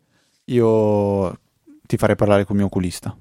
[0.46, 1.40] Io
[1.92, 3.14] ti farei parlare con il mio oculista,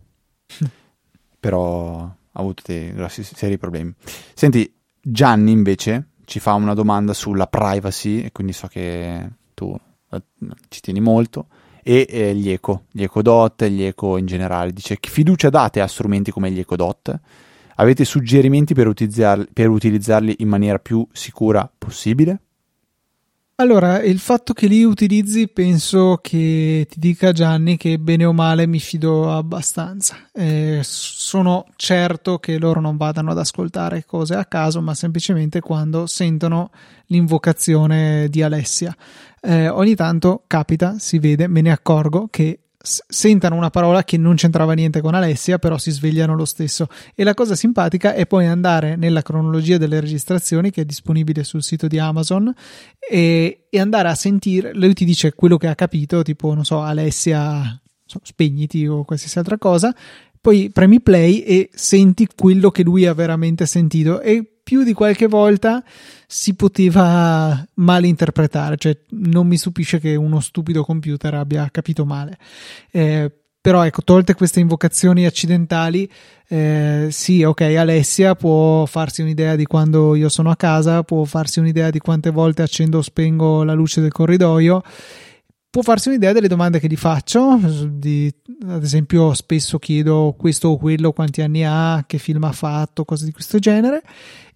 [1.41, 3.93] però ha avuto dei grossi seri problemi.
[4.33, 9.77] Senti, Gianni invece ci fa una domanda sulla privacy, e quindi so che tu
[10.13, 10.23] eh,
[10.69, 11.49] ci tieni molto,
[11.83, 14.73] e eh, gli eco, gli eco dot, gli eco in generale.
[14.73, 17.19] Dice che fiducia date a strumenti come gli eco dot?
[17.75, 22.43] Avete suggerimenti per utilizzarli, per utilizzarli in maniera più sicura possibile?
[23.61, 28.66] Allora, il fatto che li utilizzi penso che ti dica Gianni che bene o male
[28.66, 30.16] mi fido abbastanza.
[30.33, 36.07] Eh, sono certo che loro non vadano ad ascoltare cose a caso, ma semplicemente quando
[36.07, 36.70] sentono
[37.09, 38.96] l'invocazione di Alessia.
[39.42, 44.37] Eh, ogni tanto capita, si vede, me ne accorgo che sentano una parola che non
[44.37, 46.88] c'entrava niente con Alessia, però si svegliano lo stesso.
[47.14, 51.62] E la cosa simpatica è poi andare nella cronologia delle registrazioni che è disponibile sul
[51.62, 52.53] sito di Amazon
[52.99, 54.73] e, e andare a sentire.
[54.73, 57.81] Lui ti dice quello che ha capito, tipo, non so, Alessia,
[58.23, 59.95] spegniti o qualsiasi altra cosa.
[60.40, 64.23] Poi premi play e senti quello che lui ha veramente sentito.
[64.23, 65.83] E più di qualche volta
[66.29, 72.39] si poteva malinterpretare, cioè non mi stupisce che uno stupido computer abbia capito male.
[72.93, 76.09] Eh, però ecco, tolte queste invocazioni accidentali,
[76.47, 81.59] eh, sì, ok, Alessia può farsi un'idea di quando io sono a casa, può farsi
[81.59, 84.85] un'idea di quante volte accendo o spengo la luce del corridoio,
[85.69, 87.59] può farsi un'idea delle domande che gli faccio,
[87.91, 88.33] di,
[88.69, 93.25] ad esempio spesso chiedo questo o quello, quanti anni ha, che film ha fatto, cose
[93.25, 94.03] di questo genere,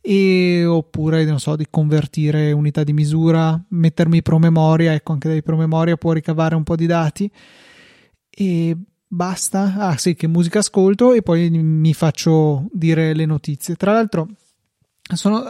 [0.06, 5.96] e oppure non so di convertire unità di misura mettermi promemoria ecco anche dai promemoria
[5.96, 7.30] può ricavare un po' di dati.
[8.28, 9.74] E basta.
[9.78, 13.76] Ah sì che musica ascolto e poi mi faccio dire le notizie.
[13.76, 14.28] Tra l'altro
[15.14, 15.42] sono,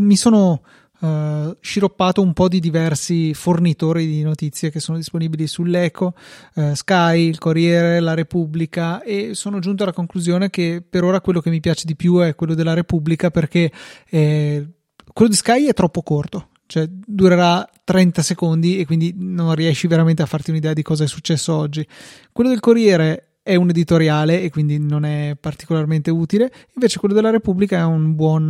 [0.00, 0.62] mi sono
[1.04, 6.14] uh, sciroppato un po' di diversi fornitori di notizie che sono disponibili sull'Eco,
[6.54, 11.40] uh, Sky, il Corriere, la Repubblica e sono giunto alla conclusione che per ora quello
[11.40, 13.70] che mi piace di più è quello della Repubblica perché
[14.08, 14.66] eh,
[15.12, 20.22] quello di Sky è troppo corto, cioè durerà 30 secondi e quindi non riesci veramente
[20.22, 21.86] a farti un'idea di cosa è successo oggi.
[22.32, 27.28] Quello del Corriere è un editoriale e quindi non è particolarmente utile, invece quello della
[27.28, 28.48] Repubblica è un buon,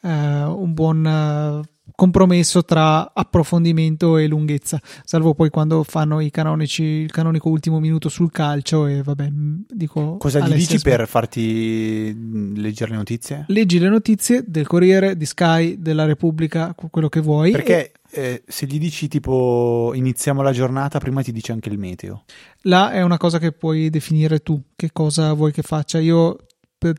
[0.00, 6.82] uh, un buon uh, compromesso tra approfondimento e lunghezza, salvo poi quando fanno i canonici,
[6.82, 10.16] il canonico ultimo minuto sul calcio e vabbè, dico...
[10.16, 13.44] Cosa gli dici per farti leggere le notizie?
[13.48, 17.50] Leggi le notizie del Corriere, di Sky, della Repubblica, quello che vuoi.
[17.50, 18.22] Perché e...
[18.22, 22.24] eh, se gli dici tipo iniziamo la giornata, prima ti dice anche il meteo.
[22.62, 25.98] Là è una cosa che puoi definire tu, che cosa vuoi che faccia.
[25.98, 26.36] Io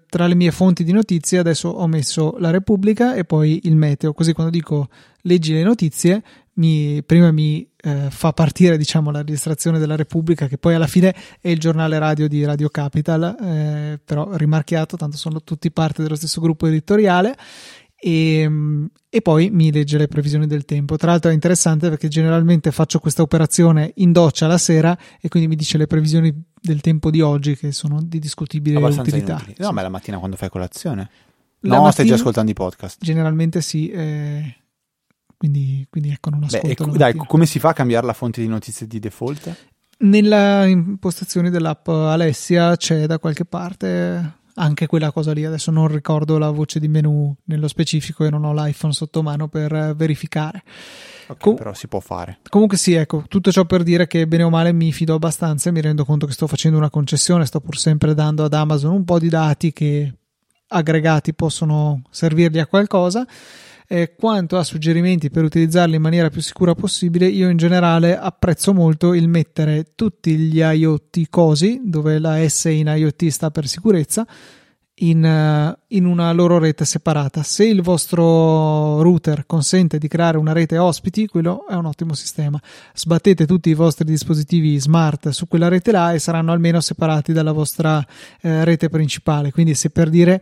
[0.08, 4.14] tra le mie fonti di notizie adesso ho messo la Repubblica e poi il meteo,
[4.14, 4.90] così quando dico
[5.22, 10.58] leggi le notizie, mi, prima mi eh, fa partire diciamo la registrazione della Repubblica che
[10.58, 15.42] poi alla fine è il giornale radio di Radio Capital, eh, però rimarchiato, tanto sono
[15.42, 17.36] tutti parte dello stesso gruppo editoriale
[18.04, 18.50] e,
[19.10, 20.98] e, poi mi legge le previsioni del tempo.
[20.98, 25.48] Tra l'altro è interessante perché generalmente faccio questa operazione in doccia la sera e quindi
[25.48, 29.34] mi dice le previsioni del tempo di oggi che sono di discutibile Abbastanza utilità.
[29.34, 29.56] Inutili.
[29.60, 31.10] No, ma è la mattina quando fai colazione.
[31.60, 32.98] La no, stai già ascoltando i podcast.
[33.00, 33.90] Generalmente sì.
[33.90, 34.56] Eh,
[35.38, 36.88] quindi, quindi, ecco, non ascolto.
[36.88, 39.56] Beh, dai, come si fa a cambiare la fonte di notizie di default?
[40.00, 45.46] Nella impostazione dell'app Alessia c'è da qualche parte anche quella cosa lì.
[45.46, 49.48] Adesso non ricordo la voce di menu nello specifico e non ho l'iPhone sotto mano
[49.48, 50.64] per eh, verificare.
[51.28, 52.40] Okay, Com- però si può fare.
[52.50, 55.72] Comunque sì, ecco, tutto ciò per dire che bene o male mi fido abbastanza e
[55.72, 59.06] mi rendo conto che sto facendo una concessione, sto pur sempre dando ad Amazon un
[59.06, 60.14] po' di dati che
[60.68, 63.26] aggregati possono servirgli a qualcosa
[63.92, 68.74] eh, quanto a suggerimenti per utilizzarli in maniera più sicura possibile, io in generale apprezzo
[68.74, 74.26] molto il mettere tutti gli IoT cosi, dove la S in IoT sta per sicurezza,
[75.02, 77.44] in, uh, in, una loro rete separata.
[77.44, 82.62] Se il vostro router consente di creare una rete ospiti, quello è un ottimo sistema.
[82.94, 87.52] Sbattete tutti i vostri dispositivi smart su quella rete là e saranno almeno separati dalla
[87.52, 88.04] vostra uh,
[88.42, 89.52] rete principale.
[89.52, 90.42] Quindi, se per dire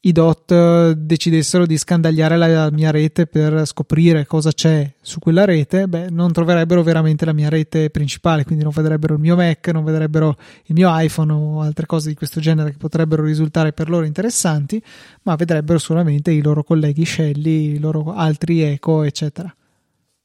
[0.00, 5.44] i DOT eh, decidessero di scandagliare la mia rete per scoprire cosa c'è su quella
[5.44, 9.68] rete, beh, non troverebbero veramente la mia rete principale, quindi non vedrebbero il mio Mac,
[9.68, 13.88] non vedrebbero il mio iPhone o altre cose di questo genere che potrebbero risultare per
[13.88, 14.80] loro interessanti,
[15.22, 19.52] ma vedrebbero solamente i loro colleghi Shelly, i loro altri Eco, eccetera.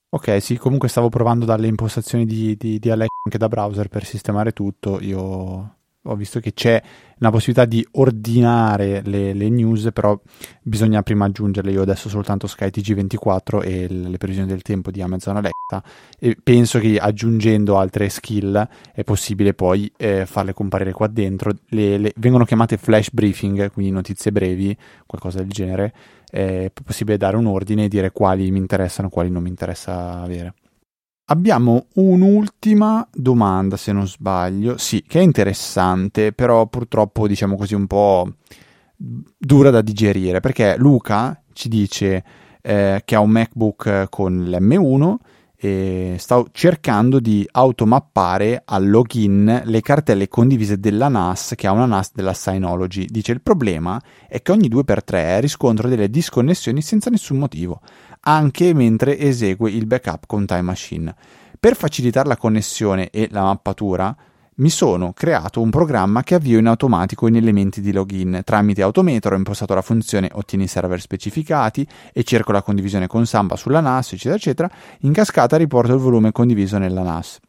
[0.09, 4.05] Ok, sì, comunque stavo provando dalle impostazioni di, di, di Alexa anche da browser per
[4.05, 5.01] sistemare tutto.
[5.01, 6.81] Io ho visto che c'è
[7.19, 10.19] una possibilità di ordinare le, le, news, però
[10.61, 11.71] bisogna prima aggiungerle.
[11.71, 15.81] Io adesso soltanto Sky TG24 e le previsioni del tempo di Amazon Alexa
[16.19, 21.53] e penso che aggiungendo altre skill è possibile poi eh, farle comparire qua dentro.
[21.69, 24.75] Le, le, vengono chiamate flash briefing, quindi notizie brevi,
[25.05, 25.93] qualcosa del genere.
[26.29, 30.55] È possibile dare un ordine e dire quali mi interessano, quali non mi interessa avere.
[31.27, 37.87] Abbiamo un'ultima domanda, se non sbaglio, sì, che è interessante, però purtroppo diciamo così un
[37.87, 38.29] po'
[38.95, 42.23] dura da digerire, perché Luca ci dice
[42.61, 45.15] eh, che ha un MacBook con l'M1
[45.55, 51.85] e sta cercando di automappare al login le cartelle condivise della NAS che ha una
[51.85, 53.05] NAS della Synology.
[53.05, 53.97] Dice il problema
[54.27, 57.79] è che ogni 2x3 riscontro delle disconnessioni senza nessun motivo
[58.23, 61.15] anche mentre esegue il backup con Time Machine.
[61.59, 64.15] Per facilitare la connessione e la mappatura,
[64.55, 68.41] mi sono creato un programma che avvio in automatico in elementi di login.
[68.43, 73.55] Tramite Autometer ho impostato la funzione ottieni server specificati e cerco la condivisione con Samba
[73.55, 74.71] sulla NAS, eccetera, eccetera.
[74.99, 77.39] In cascata riporto il volume condiviso nella NAS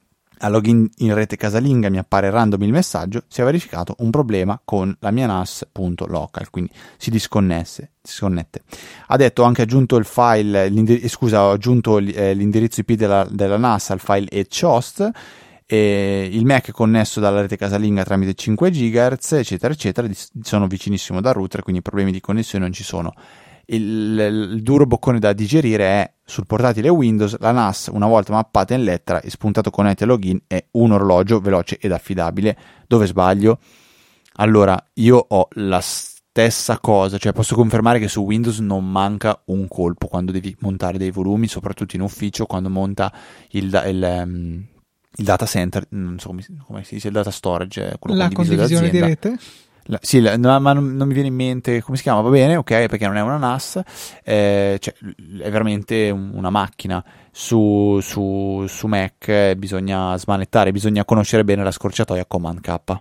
[0.44, 4.60] a login in rete casalinga mi appare random il messaggio, si è verificato un problema
[4.62, 8.62] con la mia NAS.local, quindi si disconnesse, disconnette.
[9.06, 13.26] Ha detto ho anche aggiunto il file, eh, scusa, ho aggiunto eh, l'indirizzo IP della,
[13.30, 15.10] della NAS al file etchost,
[15.66, 20.06] e il Mac è connesso dalla rete casalinga tramite 5 GHz, eccetera, eccetera,
[20.42, 23.14] sono vicinissimo dal router, quindi problemi di connessione non ci sono
[23.66, 28.74] il, il, duro boccone da digerire è sul portatile Windows la NAS una volta mappata
[28.74, 32.56] in lettera e spuntato con ET login è un orologio veloce ed affidabile.
[32.86, 33.58] Dove sbaglio?
[34.36, 39.68] Allora io ho la stessa cosa cioè posso confermare che su Windows non manca un
[39.68, 43.12] colpo quando devi montare dei volumi soprattutto in ufficio quando monta
[43.50, 44.66] il, il, um,
[45.16, 48.90] il data center non so come, come, si dice il data storage quello la condivisione
[48.90, 49.38] di rete
[49.86, 52.30] la, sì, la, no, ma non, non, mi viene in mente come si chiama, va
[52.30, 53.80] bene, ok, perché non è una NAS,
[54.24, 54.94] eh, cioè,
[55.40, 57.04] è veramente un, una macchina.
[57.30, 63.00] Su, su, su, Mac bisogna smanettare, bisogna conoscere bene la scorciatoia Command K.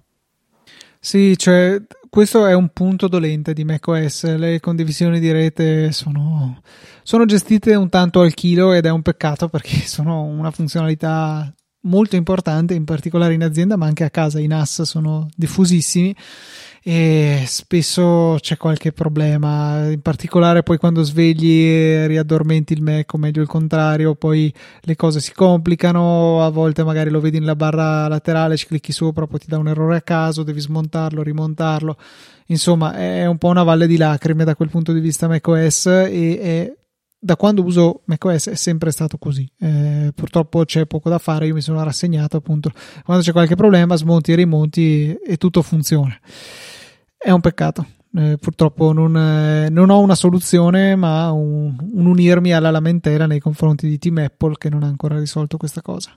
[0.99, 4.35] Sì, cioè, questo è un punto dolente di macOS.
[4.35, 6.61] Le condivisioni di rete sono,
[7.03, 12.15] sono gestite un tanto al chilo ed è un peccato perché sono una funzionalità molto
[12.15, 14.39] importante, in particolare in azienda, ma anche a casa.
[14.39, 16.15] I NAS sono diffusissimi
[16.85, 23.17] e spesso c'è qualche problema, in particolare poi quando svegli e riaddormenti il Mac o
[23.17, 28.09] meglio il contrario, poi le cose si complicano, a volte magari lo vedi nella barra
[28.09, 31.95] laterale, ci clicchi sopra, poi ti dà un errore a caso, devi smontarlo, rimontarlo,
[32.47, 36.39] insomma è un po' una valle di lacrime da quel punto di vista macOS e
[36.39, 36.73] è
[37.17, 39.49] da quando uso macOS è sempre stato così.
[39.57, 42.71] Eh, purtroppo c'è poco da fare, io mi sono rassegnato appunto.
[43.05, 46.19] Quando c'è qualche problema, smonti e rimonti e tutto funziona.
[47.23, 47.87] È un peccato.
[48.15, 53.39] Eh, purtroppo non, eh, non, ho una soluzione, ma un, un unirmi alla lamentela nei
[53.39, 56.11] confronti di Team Apple che non ha ancora risolto questa cosa.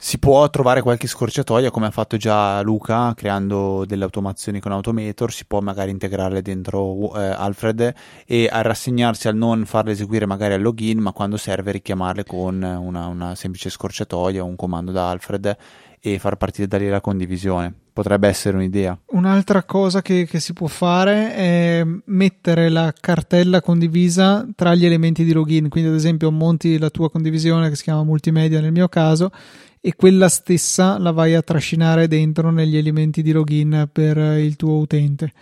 [0.00, 5.32] Si può trovare qualche scorciatoia come ha fatto già Luca creando delle automazioni con Automator,
[5.32, 7.92] si può magari integrarle dentro eh, Alfred
[8.24, 12.62] e a rassegnarsi al non farle eseguire magari al login, ma quando serve richiamarle con
[12.62, 15.56] una, una semplice scorciatoia o un comando da Alfred
[15.98, 17.86] e far partire da lì la condivisione.
[17.98, 18.96] Potrebbe essere un'idea.
[19.06, 25.24] Un'altra cosa che, che, si può fare è mettere la cartella condivisa tra gli elementi
[25.24, 25.68] di login.
[25.68, 29.32] Quindi, ad esempio, monti la tua condivisione che si chiama multimedia nel mio caso
[29.80, 34.78] e quella stessa la vai a trascinare dentro negli elementi di login per il tuo
[34.78, 35.32] utente.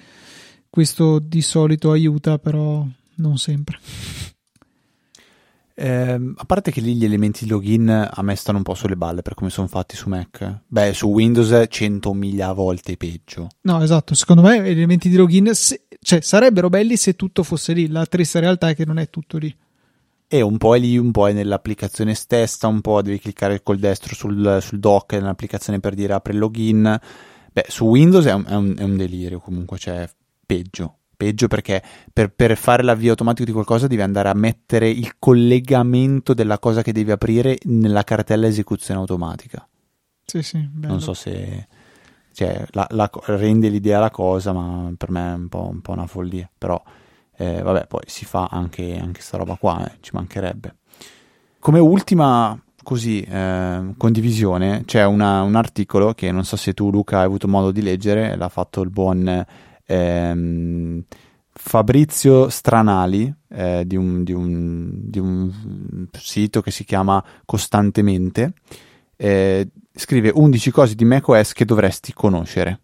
[0.70, 2.86] Questo di solito aiuta, però
[3.16, 3.78] non sempre.
[5.78, 8.96] Eh, a parte che lì gli elementi di login a me stanno un po' sulle
[8.96, 10.62] balle per come sono fatti su Mac.
[10.66, 13.48] Beh, su Windows 100.000 volte peggio.
[13.60, 14.14] No, esatto.
[14.14, 17.88] Secondo me gli elementi di login se, cioè, sarebbero belli se tutto fosse lì.
[17.88, 19.54] La triste realtà è che non è tutto lì.
[20.28, 23.78] E un po' è lì, un po' è nell'applicazione stessa, un po' devi cliccare col
[23.78, 26.98] destro sul, sul dock nell'applicazione per dire apri il login.
[27.52, 30.08] Beh, su Windows è un, è un, è un delirio comunque, cioè
[30.46, 35.18] peggio peggio perché per, per, fare l'avvio automatico di qualcosa devi andare a mettere il
[35.18, 39.66] collegamento della cosa che devi aprire nella cartella esecuzione automatica.
[40.24, 40.92] Sì, sì, bello.
[40.92, 41.66] Non so se
[42.36, 45.92] cioè, la, la, rende l'idea la cosa, ma per me è un po', un po
[45.92, 46.46] una follia.
[46.58, 46.82] Però,
[47.34, 50.76] eh, vabbè, poi si fa anche, anche sta roba qua, eh, ci mancherebbe.
[51.58, 57.20] Come ultima così eh, condivisione c'è una, un articolo che non so se tu Luca
[57.20, 59.44] hai avuto modo di leggere, l'ha fatto il buon
[59.86, 61.04] ehm,
[61.52, 65.50] Fabrizio Stranali eh, di, un, di, un, di, un,
[66.12, 68.52] sito che si chiama Costantemente
[69.16, 72.80] eh, scrive 11 cose di macOS che dovresti conoscere.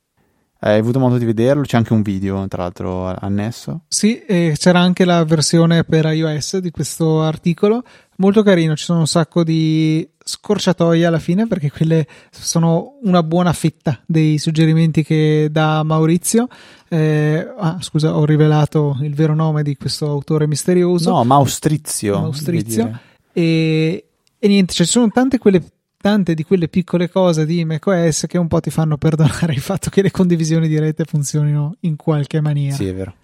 [0.65, 1.63] Hai avuto modo di vederlo?
[1.63, 3.83] C'è anche un video, tra l'altro, annesso.
[3.89, 7.83] Sì, e c'era anche la versione per iOS di questo articolo.
[8.19, 13.53] Molto carino, ci sono un sacco di scorciatoie alla fine perché quelle sono una buona
[13.53, 16.49] fetta dei suggerimenti che dà Maurizio.
[16.89, 21.11] Eh, ah, scusa, ho rivelato il vero nome di questo autore misterioso.
[21.11, 22.21] No, Maustrizio.
[22.21, 22.99] Maustrizio.
[23.33, 24.07] E,
[24.39, 25.63] e niente, ci sono tante quelle
[26.03, 29.89] tante di quelle piccole cose di macOS che un po' ti fanno perdonare il fatto
[29.89, 32.75] che le condivisioni di rete funzionino in qualche maniera.
[32.75, 33.15] Sì, è vero.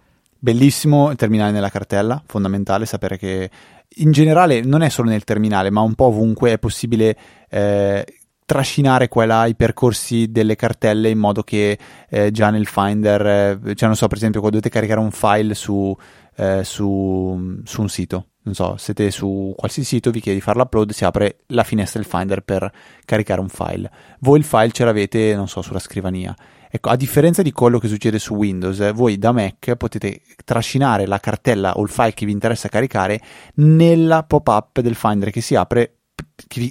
[0.41, 3.51] Bellissimo terminale nella cartella, fondamentale sapere che
[3.97, 7.17] in generale non è solo nel terminale, ma un po' ovunque è possibile
[7.49, 8.05] eh,
[8.45, 11.79] trascinare qua e là i percorsi delle cartelle in modo che
[12.09, 15.55] eh, già nel Finder, eh, cioè non so, per esempio, quando dovete caricare un file
[15.55, 15.95] su,
[16.37, 20.59] eh, su, su un sito, non so, siete su qualsiasi sito, vi chiede di fare
[20.59, 22.73] l'upload, si apre la finestra del Finder per
[23.05, 23.91] caricare un file.
[24.21, 26.35] Voi il file ce l'avete, non so, sulla scrivania.
[26.71, 31.07] Ecco, a differenza di quello che succede su Windows, eh, voi da Mac potete trascinare
[31.07, 33.21] la cartella o il file che vi interessa caricare
[33.55, 35.95] nella pop-up del Finder che si apre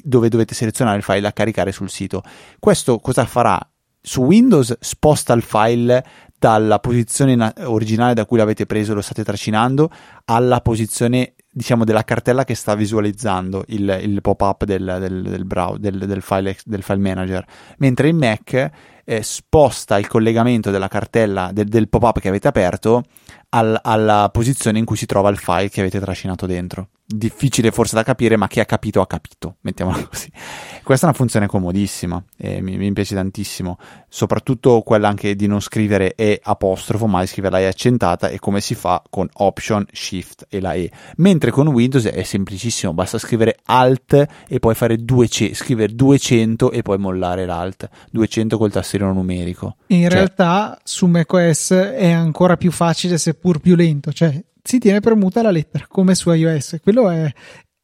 [0.04, 2.24] dove dovete selezionare il file da caricare sul sito.
[2.60, 3.60] Questo cosa farà?
[4.00, 6.06] Su Windows sposta il file
[6.38, 9.90] dalla posizione originale da cui l'avete preso e lo state trascinando
[10.26, 15.78] alla posizione diciamo della cartella che sta visualizzando il, il pop-up del, del, del, brow,
[15.78, 17.46] del, del, file, del file manager
[17.78, 18.72] mentre in Mac
[19.10, 23.06] eh, sposta il collegamento della cartella del, pop-up che avete aperto
[23.50, 27.96] al, alla posizione in cui si trova il file che avete trascinato dentro difficile forse
[27.96, 30.30] da capire, ma chi ha capito ha capito, mettiamola così.
[30.84, 33.78] Questa è una funzione comodissima e mi, mi, piace tantissimo,
[34.10, 38.60] soprattutto quella anche di non scrivere E apostrofo, ma di scriverla E accentata e come
[38.60, 40.92] si fa con Option, Shift e la E.
[41.18, 46.82] Mentre con Windows è semplicissimo, basta scrivere Alt e poi fare 200, scrivere 200 e
[46.82, 49.78] poi mollare l'Alt, 200 col tastierino numerico.
[49.88, 55.00] In cioè, realtà su macOS è ancora più facile seppur più lento, cioè si tiene
[55.00, 56.80] premuta la lettera come su iOS.
[56.84, 57.32] Quello è,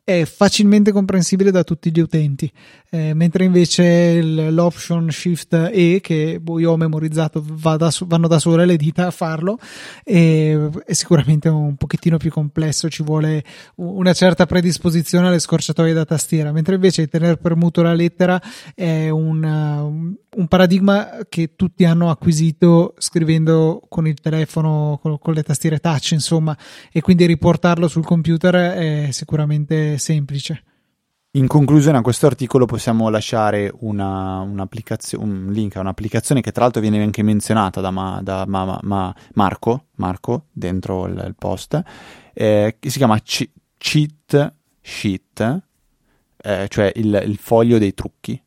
[0.04, 2.52] è facilmente comprensibile da tutti gli utenti,
[2.90, 8.38] eh, mentre invece l'option shift E che boh, io ho memorizzato va da, vanno da
[8.38, 9.58] sole le dita a farlo
[10.04, 13.42] e è sicuramente un pochettino più complesso, ci vuole
[13.76, 18.42] una certa predisposizione alle scorciatoie da tastiera, mentre invece tenere premuto la lettera
[18.76, 25.44] è un, un paradigma che tutti hanno acquisito scrivendo con il telefono, con, con, le
[25.44, 26.58] tastiere touch, insomma,
[26.92, 30.64] e quindi riportarlo sul computer è sicuramente semplice.
[31.36, 36.80] In conclusione a questo articolo possiamo lasciare una, un link a un'applicazione che tra l'altro
[36.80, 41.82] viene anche menzionata da, ma, da ma, ma, Marco, Marco, dentro il, il post,
[42.34, 44.54] eh, che si chiama C- Cheat
[44.84, 45.64] Sheet,
[46.38, 48.40] eh, cioè il, il, foglio dei trucchi.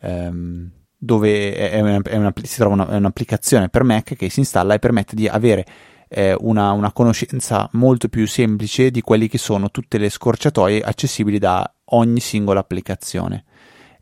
[0.00, 0.70] Um,
[1.04, 4.78] dove è una, è una, si trova una, un'applicazione per Mac che si installa e
[4.78, 5.66] permette di avere
[6.08, 11.40] eh, una, una, conoscenza molto più semplice di quelli che sono tutte le scorciatoie accessibili
[11.40, 13.44] da ogni singola applicazione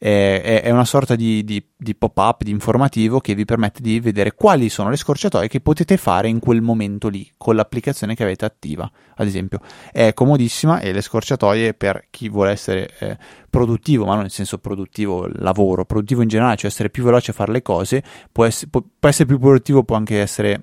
[0.03, 4.33] è, è una sorta di, di, di, pop-up, di informativo che vi permette di vedere
[4.33, 8.47] quali sono le scorciatoie che potete fare in quel momento lì con l'applicazione che avete
[8.47, 8.91] attiva.
[9.17, 9.61] Ad esempio,
[9.93, 13.19] è comodissima e le scorciatoie per chi vuole essere eh,
[13.51, 17.35] produttivo, ma non nel senso produttivo lavoro, produttivo in generale, cioè essere più veloce a
[17.35, 20.63] fare le cose, può, ess- può, può essere più produttivo, può anche essere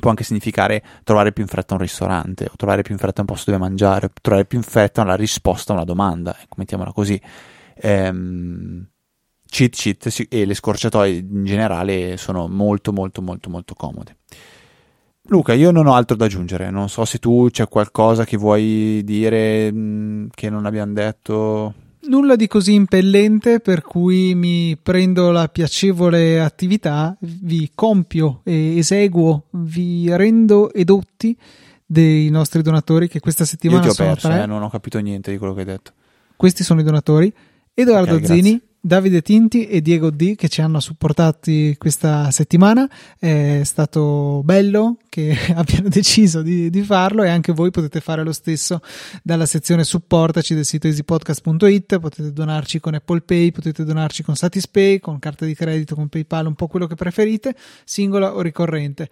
[0.00, 3.26] può anche significare trovare più in fretta un ristorante, o trovare più in fretta un
[3.26, 6.92] posto dove mangiare, o trovare più in fretta una risposta a una domanda, ecco, mettiamola
[6.92, 7.20] così
[7.74, 8.86] ehm,
[9.46, 14.16] cheat sheet e le scorciatoie in generale sono molto molto molto molto comode.
[15.26, 19.02] Luca, io non ho altro da aggiungere, non so se tu c'è qualcosa che vuoi
[19.04, 21.74] dire mh, mm, che non abbiamo detto.
[22.04, 29.44] Nulla di così impellente per cui mi prendo la piacevole attività, vi compio e eseguo,
[29.50, 31.36] vi rendo edotti
[31.86, 34.30] dei nostri donatori che questa settimana Io ti ho perso.
[34.30, 35.92] Eh, non ho capito niente di quello che hai detto.
[36.34, 37.32] Questi sono i donatori
[37.74, 42.88] Edoardo okay, Zini, Davide Tinti e Diego D che ci hanno supportati questa settimana.
[43.18, 48.32] È stato bello che abbiano deciso di, di, farlo e anche voi potete fare lo
[48.32, 48.80] stesso
[49.22, 51.98] dalla sezione supportaci del sito easypodcast.it.
[51.98, 56.46] Potete donarci con Apple Pay, potete donarci con Satispay, con carta di credito, con PayPal,
[56.46, 57.54] un po' quello che preferite,
[57.84, 59.10] singola o ricorrente.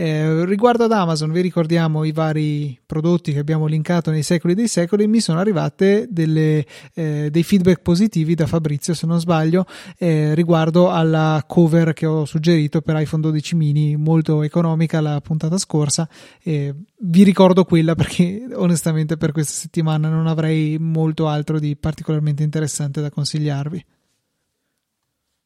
[0.00, 4.68] Eh, riguardo ad Amazon, vi ricordiamo i vari prodotti che abbiamo linkato nei secoli dei
[4.68, 5.08] secoli.
[5.08, 10.90] Mi sono arrivate delle, eh, dei feedback positivi da Fabrizio, se non sbaglio, eh, riguardo
[10.90, 15.00] alla cover che ho suggerito per iPhone 12 mini, molto economica.
[15.00, 16.08] La puntata puntata scorsa.
[16.42, 22.42] E vi ricordo quella perché onestamente per questa settimana non avrei molto altro di particolarmente
[22.42, 23.84] interessante da consigliarvi.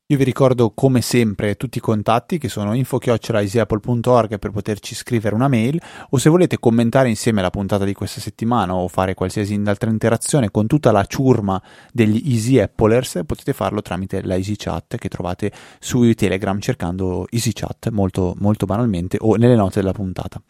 [0.07, 5.47] Io vi ricordo come sempre tutti i contatti che sono info-easyapple.org per poterci scrivere una
[5.47, 5.81] mail
[6.11, 10.51] o se volete commentare insieme la puntata di questa settimana o fare qualsiasi altra interazione
[10.51, 15.53] con tutta la ciurma degli Easy Applers potete farlo tramite la Easy Chat che trovate
[15.79, 20.43] su Telegram cercando Easy Chat molto, molto banalmente o nelle note della puntata.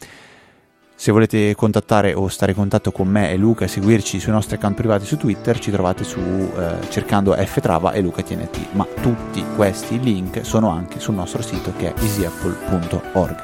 [1.03, 4.55] Se volete contattare o stare in contatto con me e Luca e seguirci sui nostri
[4.55, 8.69] account privati su Twitter, ci trovate su eh, cercando ftrava e lucatnt.
[8.75, 13.37] Ma tutti questi link sono anche sul nostro sito che è easyapple.org.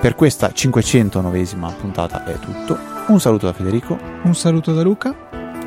[0.00, 2.78] Per questa 509esima puntata è tutto.
[3.08, 3.98] Un saluto da Federico.
[4.22, 5.14] Un saluto da Luca.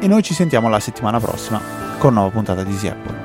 [0.01, 1.61] E noi ci sentiamo la settimana prossima
[1.99, 3.20] con nuova puntata di Easy Apple.